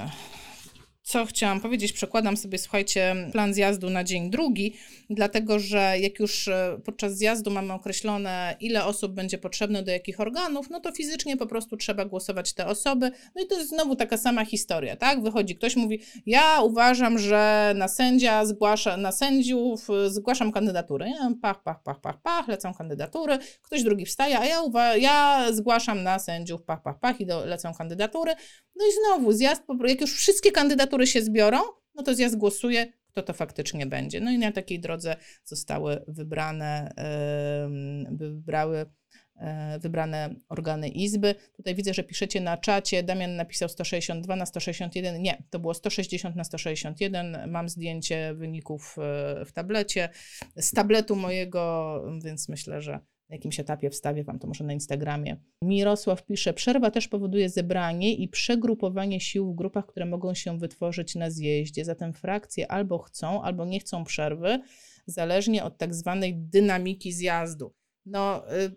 [1.08, 4.74] co chciałam powiedzieć, przekładam sobie, słuchajcie, plan zjazdu na dzień drugi,
[5.10, 10.20] dlatego że jak już e, podczas zjazdu mamy określone, ile osób będzie potrzebne do jakich
[10.20, 13.12] organów, no to fizycznie po prostu trzeba głosować te osoby.
[13.36, 15.24] No i to jest znowu taka sama historia, tak?
[15.24, 21.10] Wychodzi ktoś, mówi, ja uważam, że na sędzia zgłasza, na sędziów e, zgłaszam kandydaturę.
[21.10, 24.62] Ja pach, pach, pach, pach, pach, lecą kandydatury, ktoś drugi wstaje, a ja,
[24.98, 28.34] ja zgłaszam na sędziów, pach, pach, pach i do, lecą kandydatury.
[28.76, 31.60] No i znowu zjazd, jak już wszystkie kandydatury się zbiorą,
[31.96, 34.20] no to zjazd głosuje, kto to faktycznie będzie.
[34.20, 36.92] No i na takiej drodze zostały wybrane,
[38.12, 38.86] wybrały
[39.36, 41.36] e, wybrane organy Izby.
[41.56, 45.22] Tutaj widzę, że piszecie na czacie, Damian napisał 162 na 161.
[45.22, 47.38] Nie, to było 160 na 161.
[47.48, 50.10] Mam zdjęcie wyników e, w tablecie,
[50.56, 53.00] z tabletu mojego, więc myślę, że
[53.30, 55.38] na jakimś etapie wstawię Wam to może na Instagramie.
[55.64, 61.16] Mirosław pisze, przerwa też powoduje zebranie i przegrupowanie sił w grupach, które mogą się wytworzyć
[61.16, 61.86] na zjeździe.
[61.86, 64.60] Zatem frakcje albo chcą, albo nie chcą przerwy,
[65.06, 67.74] zależnie od tak zwanej dynamiki zjazdu.
[68.06, 68.72] No, y,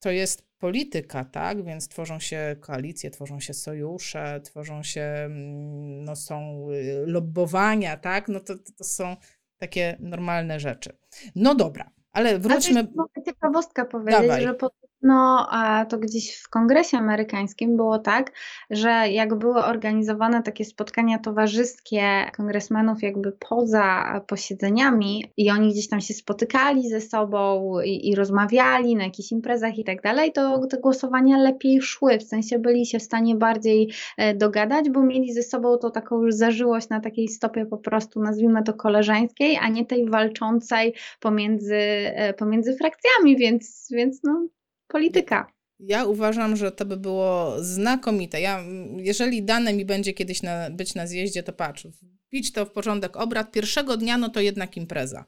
[0.00, 1.64] to jest polityka, tak?
[1.64, 8.28] Więc tworzą się koalicje, tworzą się sojusze, tworzą się, mm, no są y, lobbowania, tak?
[8.28, 9.16] No to, to są
[9.58, 10.98] takie normalne rzeczy.
[11.34, 12.86] No dobra, ale wróćmy.
[12.94, 14.42] mogę ciekawostka powiedzieć, Dawaj.
[14.42, 14.70] że po
[15.02, 15.48] no,
[15.88, 18.32] to gdzieś w kongresie amerykańskim było tak,
[18.70, 26.00] że jak były organizowane takie spotkania towarzyskie kongresmenów jakby poza posiedzeniami i oni gdzieś tam
[26.00, 30.76] się spotykali ze sobą i, i rozmawiali na jakichś imprezach i tak dalej, to te
[30.76, 35.42] głosowania lepiej szły, w sensie byli się w stanie bardziej e, dogadać, bo mieli ze
[35.42, 39.86] sobą to taką już zażyłość na takiej stopie po prostu, nazwijmy to koleżeńskiej, a nie
[39.86, 44.46] tej walczącej pomiędzy, e, pomiędzy frakcjami, więc, więc no
[44.88, 45.52] polityka.
[45.78, 48.40] Ja uważam, że to by było znakomite.
[48.40, 48.64] Ja,
[48.96, 53.16] jeżeli dane mi będzie kiedyś na, być na zjeździe, to patrz, wbić to w porządek
[53.16, 53.52] obrad.
[53.52, 55.24] Pierwszego dnia, no to jednak impreza.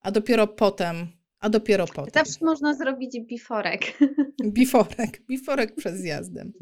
[0.00, 1.06] A dopiero potem
[1.40, 2.24] a dopiero potem.
[2.24, 3.98] Zawsze można zrobić biforek.
[4.44, 6.52] Biforek, biforek przed zjazdem.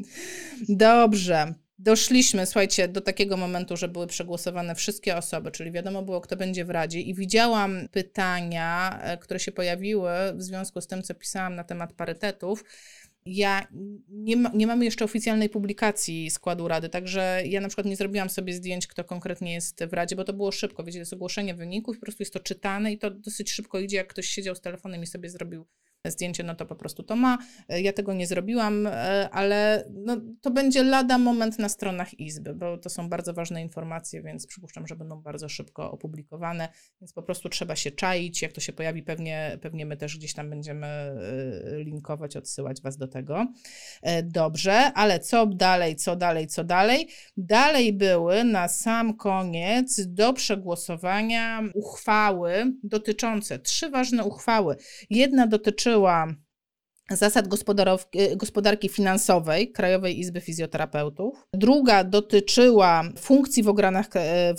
[0.69, 1.53] Dobrze.
[1.79, 6.65] Doszliśmy, słuchajcie, do takiego momentu, że były przegłosowane wszystkie osoby, czyli wiadomo było, kto będzie
[6.65, 11.55] w Radzie, i widziałam pytania, e, które się pojawiły w związku z tym, co pisałam
[11.55, 12.63] na temat parytetów.
[13.25, 13.67] Ja
[14.09, 18.29] nie, ma, nie mamy jeszcze oficjalnej publikacji składu Rady, także ja na przykład nie zrobiłam
[18.29, 20.83] sobie zdjęć, kto konkretnie jest w Radzie, bo to było szybko.
[20.83, 24.07] Wiecie, jest ogłoszenie wyników, po prostu jest to czytane i to dosyć szybko idzie, jak
[24.07, 25.65] ktoś siedział z telefonem i sobie zrobił
[26.05, 27.37] zdjęcie, no to po prostu to ma.
[27.69, 32.53] E, ja tego nie zrobiłam, e, ale no, to będzie lada moment na stronach Izby,
[32.53, 36.69] bo to są bardzo ważne informacje, więc przypuszczam, że będą bardzo szybko opublikowane,
[37.01, 38.41] więc po prostu trzeba się czaić.
[38.41, 41.15] Jak to się pojawi, pewnie, pewnie my też gdzieś tam będziemy e,
[41.83, 43.47] linkować, odsyłać Was do tego.
[44.23, 47.07] Dobrze, ale co dalej, co dalej, co dalej?
[47.37, 54.75] Dalej były na sam koniec do przegłosowania uchwały dotyczące, trzy ważne uchwały.
[55.09, 56.27] Jedna dotyczyła dotyczyła
[57.11, 57.47] zasad
[58.35, 61.47] gospodarki finansowej Krajowej Izby Fizjoterapeutów.
[61.53, 64.07] Druga dotyczyła funkcji w organach,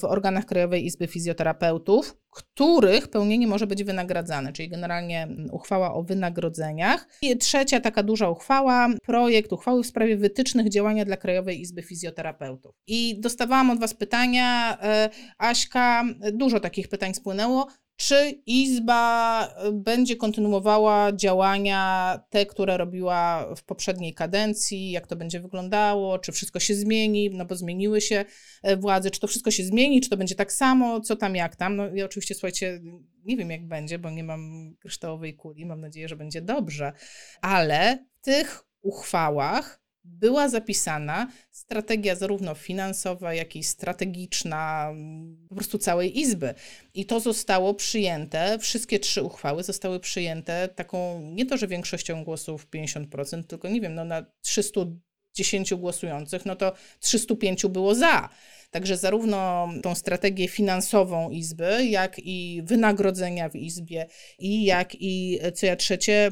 [0.00, 7.08] w organach Krajowej Izby Fizjoterapeutów, których pełnienie może być wynagradzane, czyli generalnie uchwała o wynagrodzeniach.
[7.22, 12.74] I trzecia taka duża uchwała, projekt uchwały w sprawie wytycznych działania dla Krajowej Izby Fizjoterapeutów.
[12.86, 17.66] I dostawałam od Was pytania, e, Aśka, dużo takich pytań spłynęło.
[18.01, 24.90] Czy Izba y, będzie kontynuowała działania te, które robiła w poprzedniej kadencji?
[24.90, 26.18] Jak to będzie wyglądało?
[26.18, 27.30] Czy wszystko się zmieni?
[27.30, 28.24] No bo zmieniły się
[28.62, 29.11] e, władze.
[29.11, 30.01] Czy to wszystko się zmieni?
[30.01, 31.01] Czy to będzie tak samo?
[31.01, 31.76] Co tam, jak tam?
[31.76, 32.80] No ja oczywiście, słuchajcie,
[33.24, 35.66] nie wiem jak będzie, bo nie mam kryształowej kuli.
[35.66, 36.92] Mam nadzieję, że będzie dobrze.
[37.42, 44.92] Ale w tych uchwałach była zapisana strategia zarówno finansowa, jak i strategiczna
[45.48, 46.54] po prostu całej Izby.
[46.94, 52.68] I to zostało przyjęte, wszystkie trzy uchwały zostały przyjęte taką, nie to, że większością głosów
[52.70, 58.28] 50%, tylko nie wiem, no na 310 głosujących, no to 305 było za.
[58.70, 64.06] Także zarówno tą strategię finansową Izby, jak i wynagrodzenia w Izbie,
[64.38, 66.30] i jak i, co ja trzecie,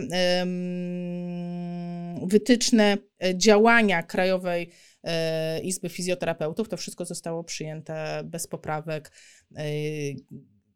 [2.22, 4.70] wytyczne e, działania Krajowej
[5.04, 9.12] e, Izby Fizjoterapeutów, to wszystko zostało przyjęte bez poprawek.
[9.56, 9.64] E,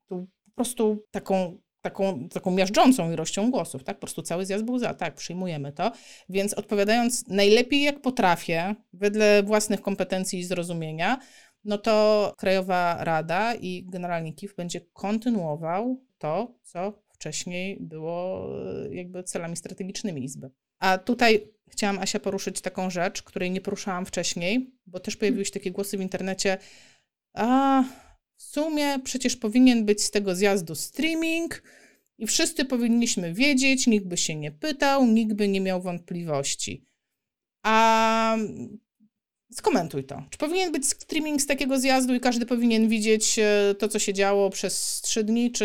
[0.08, 3.96] tu po prostu taką taką, taką miażdżącą ilością głosów, tak?
[3.96, 5.92] Po prostu cały zjazd był za, tak, przyjmujemy to.
[6.28, 11.18] Więc odpowiadając najlepiej jak potrafię, wedle własnych kompetencji i zrozumienia,
[11.64, 18.48] no to Krajowa Rada i generalnie KIF będzie kontynuował to, co wcześniej było
[18.90, 20.50] jakby celami strategicznymi Izby.
[20.78, 25.50] A tutaj chciałam, Asia, poruszyć taką rzecz, której nie poruszałam wcześniej, bo też pojawiły się
[25.50, 26.58] takie głosy w internecie.
[27.34, 27.84] A
[28.36, 31.62] w sumie przecież powinien być z tego zjazdu streaming
[32.18, 36.84] i wszyscy powinniśmy wiedzieć, nikt by się nie pytał, nikt by nie miał wątpliwości.
[37.62, 38.36] A
[39.52, 40.22] skomentuj to.
[40.30, 44.14] Czy powinien być streaming z takiego zjazdu i każdy powinien widzieć e, to, co się
[44.14, 45.64] działo przez trzy dni, czy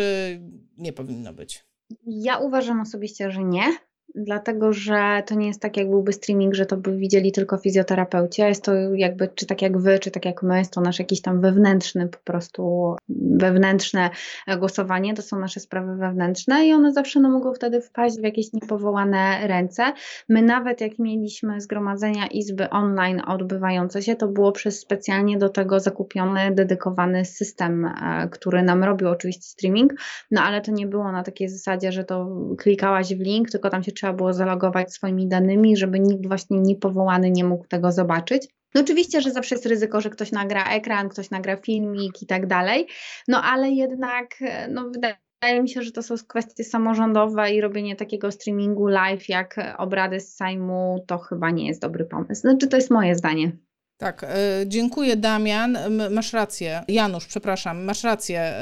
[0.78, 1.64] nie powinno być?
[2.06, 3.76] Ja uważam osobiście, że nie
[4.16, 8.42] dlatego że to nie jest tak, jak byłby streaming, że to by widzieli tylko fizjoterapeuci,
[8.42, 11.20] jest to jakby, czy tak jak wy, czy tak jak my, jest to nasz jakiś
[11.20, 12.94] tam wewnętrzny, po prostu
[13.36, 14.10] wewnętrzne
[14.58, 18.52] głosowanie, to są nasze sprawy wewnętrzne i one zawsze no, mogą wtedy wpaść w jakieś
[18.52, 19.92] niepowołane ręce.
[20.28, 25.80] My nawet jak mieliśmy zgromadzenia izby online odbywające się, to było przez specjalnie do tego
[25.80, 29.92] zakupiony, dedykowany system, e, który nam robił oczywiście streaming,
[30.30, 33.82] no ale to nie było na takiej zasadzie, że to klikałaś w link, tylko tam
[33.82, 38.48] się trzeba trzeba było zalogować swoimi danymi, żeby nikt właśnie niepowołany nie mógł tego zobaczyć.
[38.74, 42.46] No oczywiście, że zawsze jest ryzyko, że ktoś nagra ekran, ktoś nagra filmik i tak
[42.46, 42.86] dalej,
[43.28, 44.26] no ale jednak
[44.70, 49.74] no, wydaje mi się, że to są kwestie samorządowe i robienie takiego streamingu live jak
[49.78, 52.40] obrady z Sejmu to chyba nie jest dobry pomysł.
[52.40, 53.52] Znaczy to jest moje zdanie.
[53.98, 54.26] Tak, y,
[54.66, 55.78] dziękuję Damian,
[56.10, 58.52] masz rację, Janusz, przepraszam, masz rację.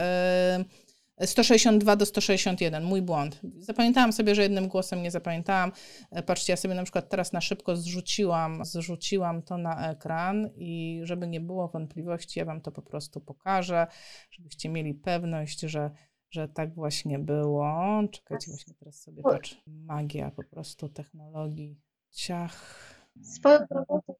[1.22, 3.40] Y 162 do 161, mój błąd.
[3.58, 5.72] Zapamiętałam sobie, że jednym głosem nie zapamiętałam.
[6.10, 11.00] E, patrzcie, ja sobie na przykład teraz na szybko zrzuciłam, zrzuciłam to na ekran i
[11.02, 13.86] żeby nie było wątpliwości, ja Wam to po prostu pokażę,
[14.30, 15.90] żebyście mieli pewność, że,
[16.30, 18.02] że tak właśnie było.
[18.12, 19.56] Czekajcie, właśnie teraz sobie patrzę.
[19.66, 21.80] Magia po prostu technologii.
[22.10, 22.84] Ciach.
[23.22, 24.14] Swoją robotę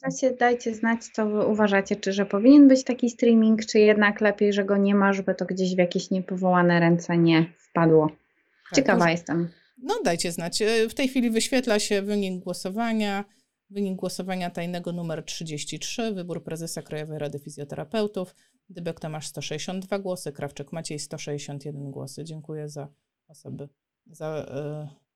[0.00, 4.52] czasie dajcie znać, co wy uważacie, czy że powinien być taki streaming, czy jednak lepiej,
[4.52, 8.08] że go nie ma, żeby to gdzieś w jakieś niepowołane ręce nie wpadło.
[8.08, 9.48] Tak, Ciekawa tak, jestem.
[9.82, 10.62] No dajcie znać.
[10.62, 13.24] E, w tej chwili wyświetla się wynik głosowania.
[13.70, 18.34] Wynik głosowania tajnego numer 33, wybór prezesa Krajowej Rady Fizjoterapeutów.
[18.68, 22.24] Dybek Tomasz 162 głosy, Krawczyk Maciej 161 głosy.
[22.24, 22.88] Dziękuję za
[23.28, 23.68] osoby
[24.10, 24.46] za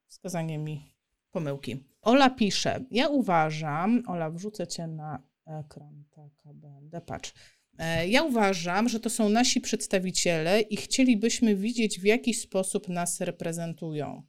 [0.08, 0.93] wskazanie mi
[1.34, 1.84] pomyłki.
[2.02, 7.32] Ola pisze, ja uważam, Ola, wrzucę cię na ekran, tak, będę, patrz.
[7.78, 13.20] E, ja uważam, że to są nasi przedstawiciele i chcielibyśmy widzieć, w jaki sposób nas
[13.20, 14.22] reprezentują.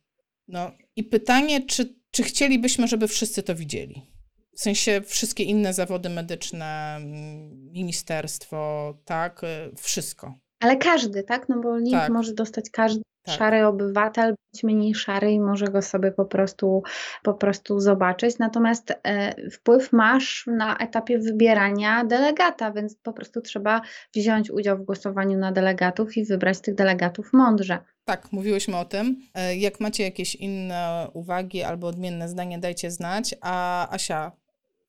[0.48, 4.02] No i pytanie, czy, czy chcielibyśmy, żeby wszyscy to widzieli?
[4.56, 7.00] W sensie wszystkie inne zawody medyczne,
[7.72, 10.40] ministerstwo, tak, e, wszystko.
[10.60, 11.50] Ale każdy, tak?
[11.50, 12.12] No bo link tak.
[12.12, 13.36] może dostać każdy tak.
[13.36, 16.84] szary obywatel, być mniej szary i może go sobie po prostu,
[17.24, 18.38] po prostu zobaczyć.
[18.40, 23.82] Natomiast e, wpływ masz na etapie wybierania delegata, więc po prostu trzeba
[24.16, 27.80] wziąć udział w głosowaniu na delegatów i wybrać tych delegatów mądrze.
[28.06, 29.20] Tak, mówiłyśmy o tym.
[29.34, 33.36] E, jak macie jakieś inne uwagi albo odmienne zdanie, dajcie znać.
[33.42, 34.32] A Asia,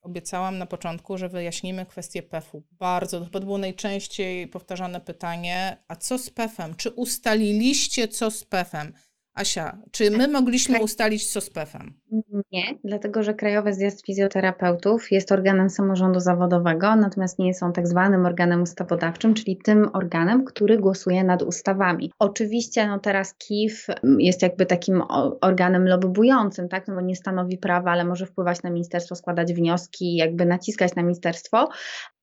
[0.06, 2.62] obiecałam na początku, że wyjaśnimy kwestię PEF-u.
[2.72, 6.74] Bardzo, to było najczęściej powtarzane pytanie, a co z PEF-em?
[6.74, 8.92] Czy ustaliliście co z PEF-em?
[9.36, 11.92] Asia, czy my mogliśmy ustalić co z PEF-em?
[12.52, 17.88] Nie, dlatego że Krajowy Zjazd Fizjoterapeutów jest organem samorządu zawodowego, natomiast nie jest on tak
[17.88, 22.12] zwanym organem ustawodawczym, czyli tym organem, który głosuje nad ustawami.
[22.18, 23.86] Oczywiście no teraz KIF
[24.18, 25.02] jest jakby takim
[25.40, 26.88] organem lobbującym, tak?
[26.88, 31.02] no bo nie stanowi prawa, ale może wpływać na ministerstwo, składać wnioski, jakby naciskać na
[31.02, 31.68] ministerstwo,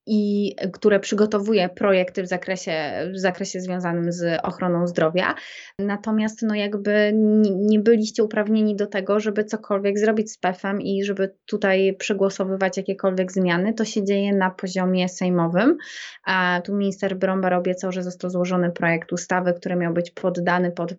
[0.06, 2.72] i które przygotowuje projekty w zakresie,
[3.14, 5.34] w zakresie związanym z ochroną zdrowia.
[5.78, 7.12] Natomiast no jakby
[7.44, 13.32] nie byliście uprawnieni do tego, żeby cokolwiek zrobić z PEF-em i żeby tutaj przegłosowywać jakiekolwiek
[13.32, 13.74] zmiany.
[13.74, 15.76] To się dzieje na poziomie sejmowym.
[16.24, 20.94] A tu minister Bromber obiecał, że został złożony projekt ustawy, który miał być poddany pod,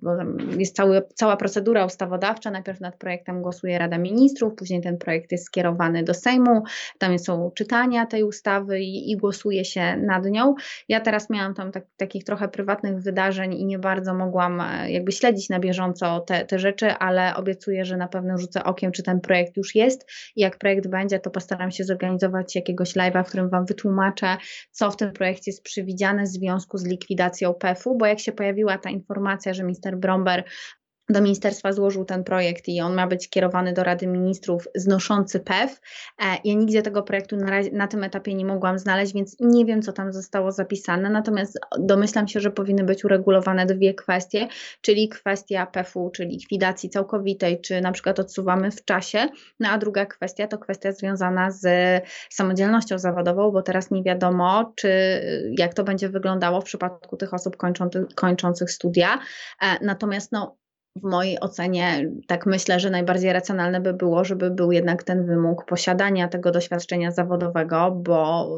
[0.58, 2.52] jest cały, cała procedura ustawodawcza.
[2.52, 6.64] Najpierw nad projektem głosuje Rada Ministrów, później ten projekt jest skierowany do Sejmu.
[6.98, 10.56] Tam są czytania tej ustawy i i, głosuje się nad nią.
[10.90, 15.12] Ja teraz miałam tam tak, takich trochę prywatnych wydarzeń i nie bardzo mogłam e, jakby
[15.12, 19.22] śledzić na bieżąco te, te rzeczy, ale obiecuję, że na pewno rzucę okiem, czy ten
[19.22, 23.50] projekt już jest i jak projekt będzie, to postaram się zorganizować jakiegoś live'a, w którym
[23.50, 24.38] Wam wytłumaczę,
[24.72, 28.78] co w tym projekcie jest przewidziane w związku z likwidacją PEF-u, bo jak się pojawiła
[28.78, 30.44] ta informacja, że minister Bromber
[31.10, 35.82] do ministerstwa złożył ten projekt i on ma być kierowany do Rady Ministrów znoszący PEW.
[36.24, 39.66] E, ja nigdzie tego projektu na, razie, na tym etapie nie mogłam znaleźć, więc nie
[39.66, 41.10] wiem, co tam zostało zapisane.
[41.10, 44.48] Natomiast domyślam się, że powinny być uregulowane dwie kwestie,
[44.82, 49.28] czyli kwestia PEF-u, czy likwidacji całkowitej, czy na przykład odsuwamy w czasie.
[49.60, 51.66] No a druga kwestia to kwestia związana z
[52.30, 54.90] samodzielnością zawodową, bo teraz nie wiadomo, czy
[55.58, 59.20] jak to będzie wyglądało w przypadku tych osób kończących, kończących studia.
[59.62, 60.58] E, natomiast no,
[60.96, 65.66] w mojej ocenie tak myślę, że najbardziej racjonalne by było, żeby był jednak ten wymóg
[65.66, 68.50] posiadania tego doświadczenia zawodowego, bo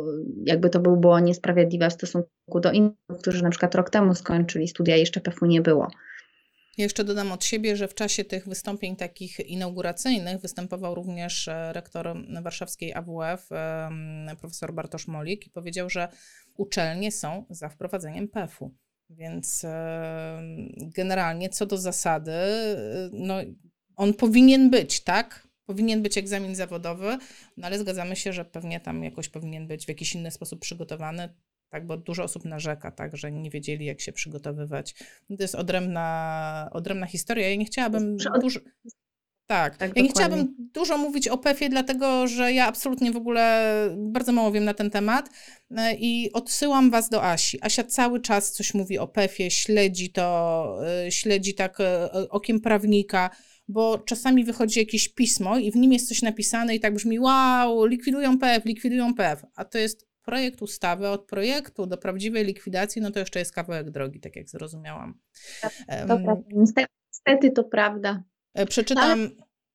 [0.46, 4.68] jakby to by było niesprawiedliwe w stosunku do innych, którzy na przykład rok temu skończyli
[4.68, 5.88] studia i jeszcze PEF-u nie było.
[6.78, 12.14] Jeszcze dodam od siebie, że w czasie tych wystąpień takich inauguracyjnych występował również e, rektor
[12.44, 13.50] warszawskiej AWF,
[14.40, 16.08] profesor Bartosz Molik i powiedział, że
[16.58, 18.72] uczelnie są za wprowadzeniem PEF-u.
[19.10, 19.66] Więc
[20.96, 22.32] generalnie co do zasady,
[23.12, 23.36] no,
[23.96, 25.48] on powinien być, tak?
[25.66, 27.18] Powinien być egzamin zawodowy,
[27.58, 31.30] no ale zgadzamy się, że pewnie tam jakoś powinien być w jakiś inny sposób przygotowany,
[31.70, 34.96] tak, bo dużo osób narzeka, tak, że nie wiedzieli, jak się przygotowywać.
[35.28, 37.50] To jest odrębna, odrębna historia.
[37.50, 38.60] Ja nie chciałabym dużo...
[39.48, 39.78] Tak.
[39.78, 44.32] tak ja nie chciałabym dużo mówić o PEF-ie, dlatego że ja absolutnie w ogóle bardzo
[44.32, 45.30] mało wiem na ten temat
[45.78, 47.60] e, i odsyłam Was do Asi.
[47.62, 53.30] Asia cały czas coś mówi o PEF-ie, śledzi to, e, śledzi tak e, okiem prawnika,
[53.68, 57.86] bo czasami wychodzi jakieś pismo i w nim jest coś napisane i tak brzmi wow,
[57.86, 63.12] likwidują PEF, likwidują PEF, a to jest projekt ustawy, od projektu do prawdziwej likwidacji, no
[63.12, 65.20] to jeszcze jest kawałek drogi, tak jak zrozumiałam.
[66.08, 66.44] To, to um,
[67.28, 68.24] Niestety to prawda.
[68.58, 69.30] E, przeczytam.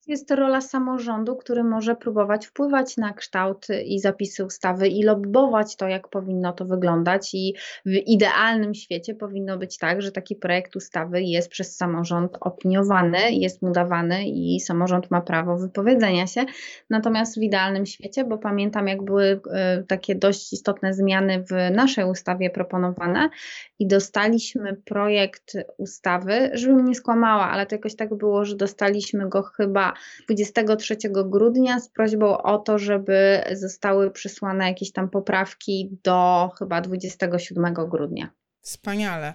[0.07, 5.89] Jest rola samorządu, który może próbować wpływać na kształt i zapisy ustawy i lobbować to,
[5.89, 7.35] jak powinno to wyglądać.
[7.35, 7.55] I
[7.87, 13.63] w idealnym świecie powinno być tak, że taki projekt ustawy jest przez samorząd opiniowany, jest
[13.63, 16.45] mu dawany i samorząd ma prawo wypowiedzenia się.
[16.91, 22.05] Natomiast w idealnym świecie, bo pamiętam, jak były e, takie dość istotne zmiany w naszej
[22.05, 23.31] ustawie proponowane
[23.79, 29.43] i dostaliśmy projekt ustawy, żebym nie skłamała, ale to jakoś tak było, że dostaliśmy go
[29.43, 29.91] chyba
[30.24, 37.74] 23 grudnia z prośbą o to, żeby zostały przysłane jakieś tam poprawki do chyba 27
[37.74, 38.30] grudnia.
[38.62, 39.34] Wspaniale.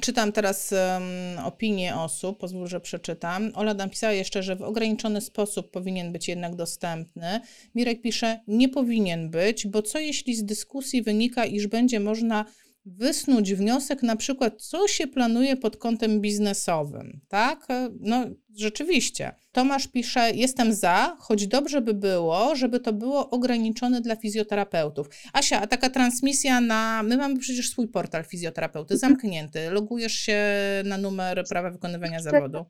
[0.00, 3.50] Czytam teraz um, opinie osób, pozwól, że przeczytam.
[3.54, 7.40] Ola napisała jeszcze, że w ograniczony sposób powinien być jednak dostępny.
[7.74, 12.44] Mirek pisze, nie powinien być, bo co jeśli z dyskusji wynika, iż będzie można
[12.88, 17.66] wysnuć wniosek na przykład, co się planuje pod kątem biznesowym, tak?
[18.00, 18.26] No
[18.56, 19.32] rzeczywiście.
[19.52, 25.08] Tomasz pisze, jestem za, choć dobrze by było, żeby to było ograniczone dla fizjoterapeutów.
[25.32, 30.38] Asia, a taka transmisja na, my mamy przecież swój portal fizjoterapeuty, zamknięty, logujesz się
[30.84, 32.64] na numer prawa wykonywania zawodu.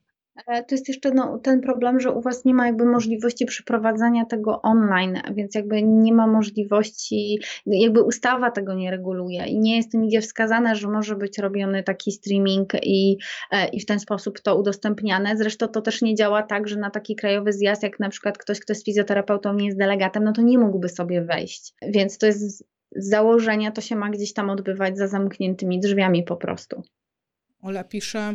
[0.47, 4.25] E, to jest jeszcze no, ten problem, że u Was nie ma jakby możliwości przeprowadzania
[4.25, 9.93] tego online, więc jakby nie ma możliwości, jakby ustawa tego nie reguluje i nie jest
[9.93, 13.19] to nigdzie wskazane, że może być robiony taki streaming i,
[13.51, 15.37] e, i w ten sposób to udostępniane.
[15.37, 18.61] Zresztą to też nie działa tak, że na taki krajowy zjazd, jak na przykład ktoś,
[18.61, 21.75] kto jest fizjoterapeutą, nie jest delegatem, no to nie mógłby sobie wejść.
[21.83, 22.65] Więc to jest z
[22.97, 26.83] założenia, to się ma gdzieś tam odbywać za zamkniętymi drzwiami po prostu.
[27.63, 28.35] Ola pisze,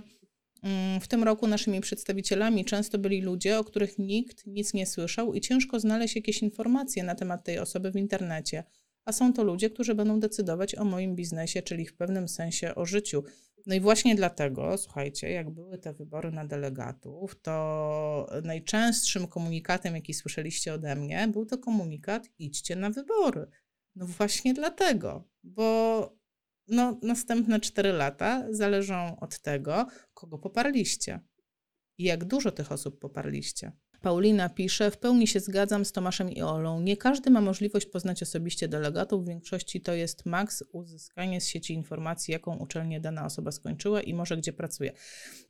[1.02, 5.42] w tym roku naszymi przedstawicielami często byli ludzie, o których nikt nic nie słyszał i
[5.42, 8.64] ciężko znaleźć jakieś informacje na temat tej osoby w internecie.
[9.06, 12.86] A są to ludzie, którzy będą decydować o moim biznesie, czyli w pewnym sensie o
[12.86, 13.24] życiu.
[13.66, 20.14] No i właśnie dlatego, słuchajcie, jak były te wybory na delegatów, to najczęstszym komunikatem, jaki
[20.14, 23.48] słyszeliście ode mnie, był to komunikat: idźcie na wybory.
[23.96, 26.23] No właśnie dlatego, bo
[26.68, 31.20] no, następne 4 lata zależą od tego, kogo poparliście
[31.98, 33.72] i jak dużo tych osób poparliście.
[34.04, 36.82] Paulina pisze, w pełni się zgadzam z Tomaszem i Olą.
[36.82, 39.24] Nie każdy ma możliwość poznać osobiście delegatów.
[39.24, 44.14] W większości to jest maks uzyskanie z sieci informacji, jaką uczelnię dana osoba skończyła i
[44.14, 44.94] może gdzie pracuje.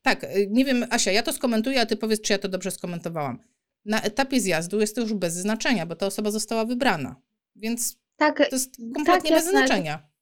[0.01, 2.71] Tak, y, nie wiem, Asia, ja to skomentuję, a ty powiedz, czy ja to dobrze
[2.71, 3.39] skomentowałam.
[3.85, 7.15] Na etapie zjazdu jest to już bez znaczenia, bo ta osoba została wybrana.
[7.55, 10.12] Więc tak, to jest kompletnie tak, bez znaczenia.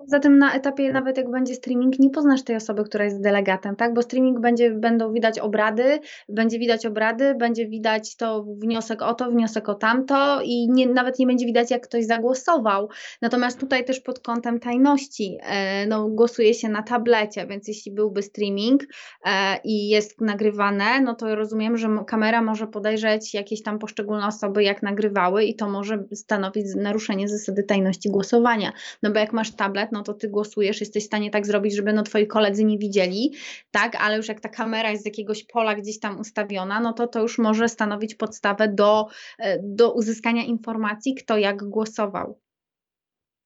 [0.00, 3.76] Poza tym na etapie nawet jak będzie streaming, nie poznasz tej osoby, która jest delegatem,
[3.76, 3.94] tak?
[3.94, 9.30] Bo streaming będzie, będą widać obrady, będzie widać obrady, będzie widać to wniosek o to,
[9.30, 12.88] wniosek o tamto i nie, nawet nie będzie widać, jak ktoś zagłosował.
[13.22, 18.22] Natomiast tutaj też pod kątem tajności, e, no, głosuje się na tablecie, więc jeśli byłby
[18.22, 18.82] streaming
[19.26, 24.64] e, i jest nagrywane, no to rozumiem, że kamera może podejrzeć jakieś tam poszczególne osoby,
[24.64, 28.72] jak nagrywały i to może stanowić naruszenie zasady tajności głosowania.
[29.02, 31.92] No bo jak masz tablet, no to ty głosujesz, jesteś w stanie tak zrobić, żeby
[31.92, 33.32] no twoi koledzy nie widzieli,
[33.70, 37.06] tak, ale już jak ta kamera jest z jakiegoś pola gdzieś tam ustawiona, no to
[37.06, 39.06] to już może stanowić podstawę do,
[39.38, 42.40] e, do uzyskania informacji, kto jak głosował.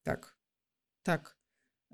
[0.03, 0.35] Tak,
[1.03, 1.35] tak.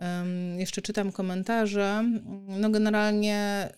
[0.02, 2.04] Um, jeszcze czytam komentarze.
[2.47, 3.70] No generalnie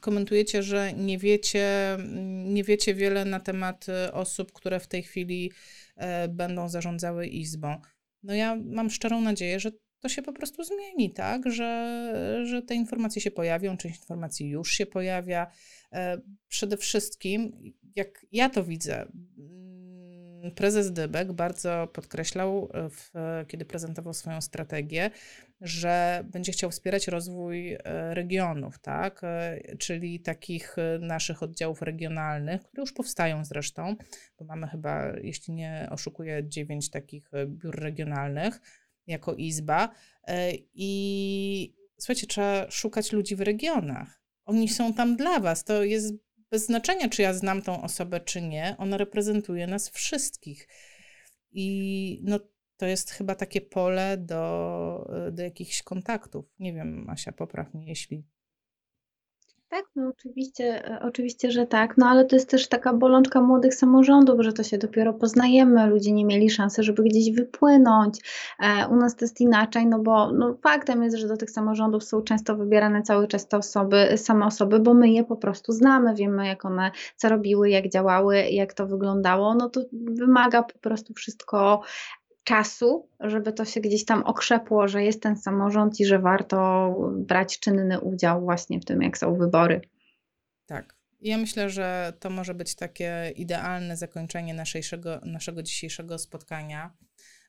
[0.00, 1.96] komentujecie, że nie wiecie,
[2.44, 5.52] nie wiecie wiele na temat e, osób, które w tej chwili
[5.96, 7.80] e, będą zarządzały izbą.
[8.22, 11.52] No ja mam szczerą nadzieję, że to się po prostu zmieni, tak?
[11.52, 15.46] Że, że te informacje się pojawią, część informacji już się pojawia.
[15.92, 17.52] E, przede wszystkim,
[17.96, 19.08] jak ja to widzę,
[20.54, 23.12] prezes Dybek bardzo podkreślał, e, w,
[23.48, 25.10] kiedy prezentował swoją strategię,
[25.60, 27.78] że będzie chciał wspierać rozwój e,
[28.14, 29.22] regionów, tak?
[29.78, 33.96] czyli takich naszych oddziałów regionalnych, które już powstają zresztą,
[34.38, 38.60] bo mamy chyba, jeśli nie oszukuję, dziewięć takich biur regionalnych
[39.08, 39.90] jako izba.
[40.26, 44.22] E, I słuchajcie, trzeba szukać ludzi w regionach.
[44.44, 45.64] Oni są tam dla was.
[45.64, 46.14] To jest
[46.50, 48.74] bez znaczenia, czy ja znam tą osobę, czy nie.
[48.78, 50.68] Ona reprezentuje nas wszystkich.
[51.50, 52.40] I no,
[52.76, 56.44] to jest chyba takie pole do, do jakichś kontaktów.
[56.58, 58.24] Nie wiem, Asia, popraw mnie, jeśli
[59.68, 63.74] tak, no oczywiście, e, oczywiście, że tak, no ale to jest też taka bolączka młodych
[63.74, 68.20] samorządów, że to się dopiero poznajemy, ludzie nie mieli szansy, żeby gdzieś wypłynąć.
[68.60, 72.04] E, u nas to jest inaczej, no bo no, faktem jest, że do tych samorządów
[72.04, 76.14] są często wybierane cały czas te osoby, same osoby, bo my je po prostu znamy,
[76.14, 81.14] wiemy jak one, co robiły, jak działały, jak to wyglądało, no to wymaga po prostu
[81.14, 81.82] wszystko
[82.48, 87.60] czasu, żeby to się gdzieś tam okrzepło, że jest ten samorząd i że warto brać
[87.60, 89.80] czynny udział właśnie w tym, jak są wybory.
[90.66, 90.96] Tak.
[91.20, 96.90] Ja myślę, że to może być takie idealne zakończenie naszego, naszego dzisiejszego spotkania.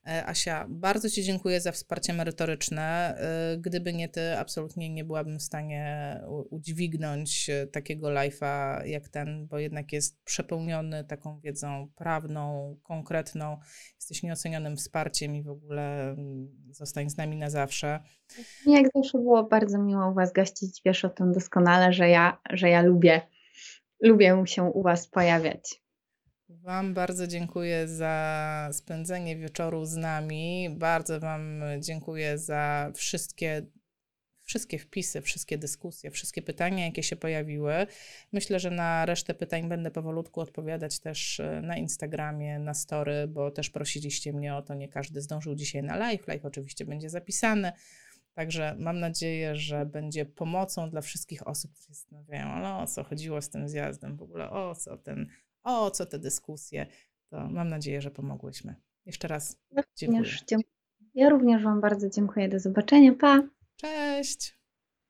[0.08, 3.16] E, Asia, bardzo Ci dziękuję za wsparcie merytoryczne.
[3.18, 6.16] E, gdyby nie Ty, absolutnie nie byłabym w stanie
[6.50, 13.58] udźwignąć e, takiego live'a jak ten, bo jednak jest przepełniony taką wiedzą prawną, konkretną.
[13.96, 18.00] Jesteś nieocenionym wsparciem i w ogóle mm, zostań z nami na zawsze.
[18.66, 20.82] Jak zawsze było bardzo miło u Was gościć.
[20.86, 23.22] Wiesz o tym doskonale, że ja, że ja lubię,
[24.02, 25.89] lubię się u Was pojawiać.
[26.50, 30.70] Wam bardzo dziękuję za spędzenie wieczoru z nami.
[30.78, 33.66] Bardzo Wam dziękuję za wszystkie,
[34.44, 37.74] wszystkie wpisy, wszystkie dyskusje, wszystkie pytania, jakie się pojawiły.
[38.32, 43.52] Myślę, że na resztę pytań będę powolutku odpowiadać też e, na Instagramie, na story, bo
[43.52, 44.74] też prosiliście mnie o to.
[44.74, 46.28] Nie każdy zdążył dzisiaj na live.
[46.28, 47.72] Live oczywiście będzie zapisany.
[48.34, 53.42] Także mam nadzieję, że będzie pomocą dla wszystkich osób, które zastanawiają, ale o co chodziło
[53.42, 55.30] z tym zjazdem w ogóle, o co ten,
[55.64, 56.88] o co te dyskusje.
[57.30, 58.76] To mam nadzieję, że pomogłyśmy.
[59.06, 59.58] Jeszcze raz
[59.96, 60.24] dziękuję.
[61.14, 62.50] Ja również Wam bardzo dziękuję.
[62.50, 63.14] Do zobaczenia.
[63.14, 63.40] Pa!
[63.76, 64.59] Cześć!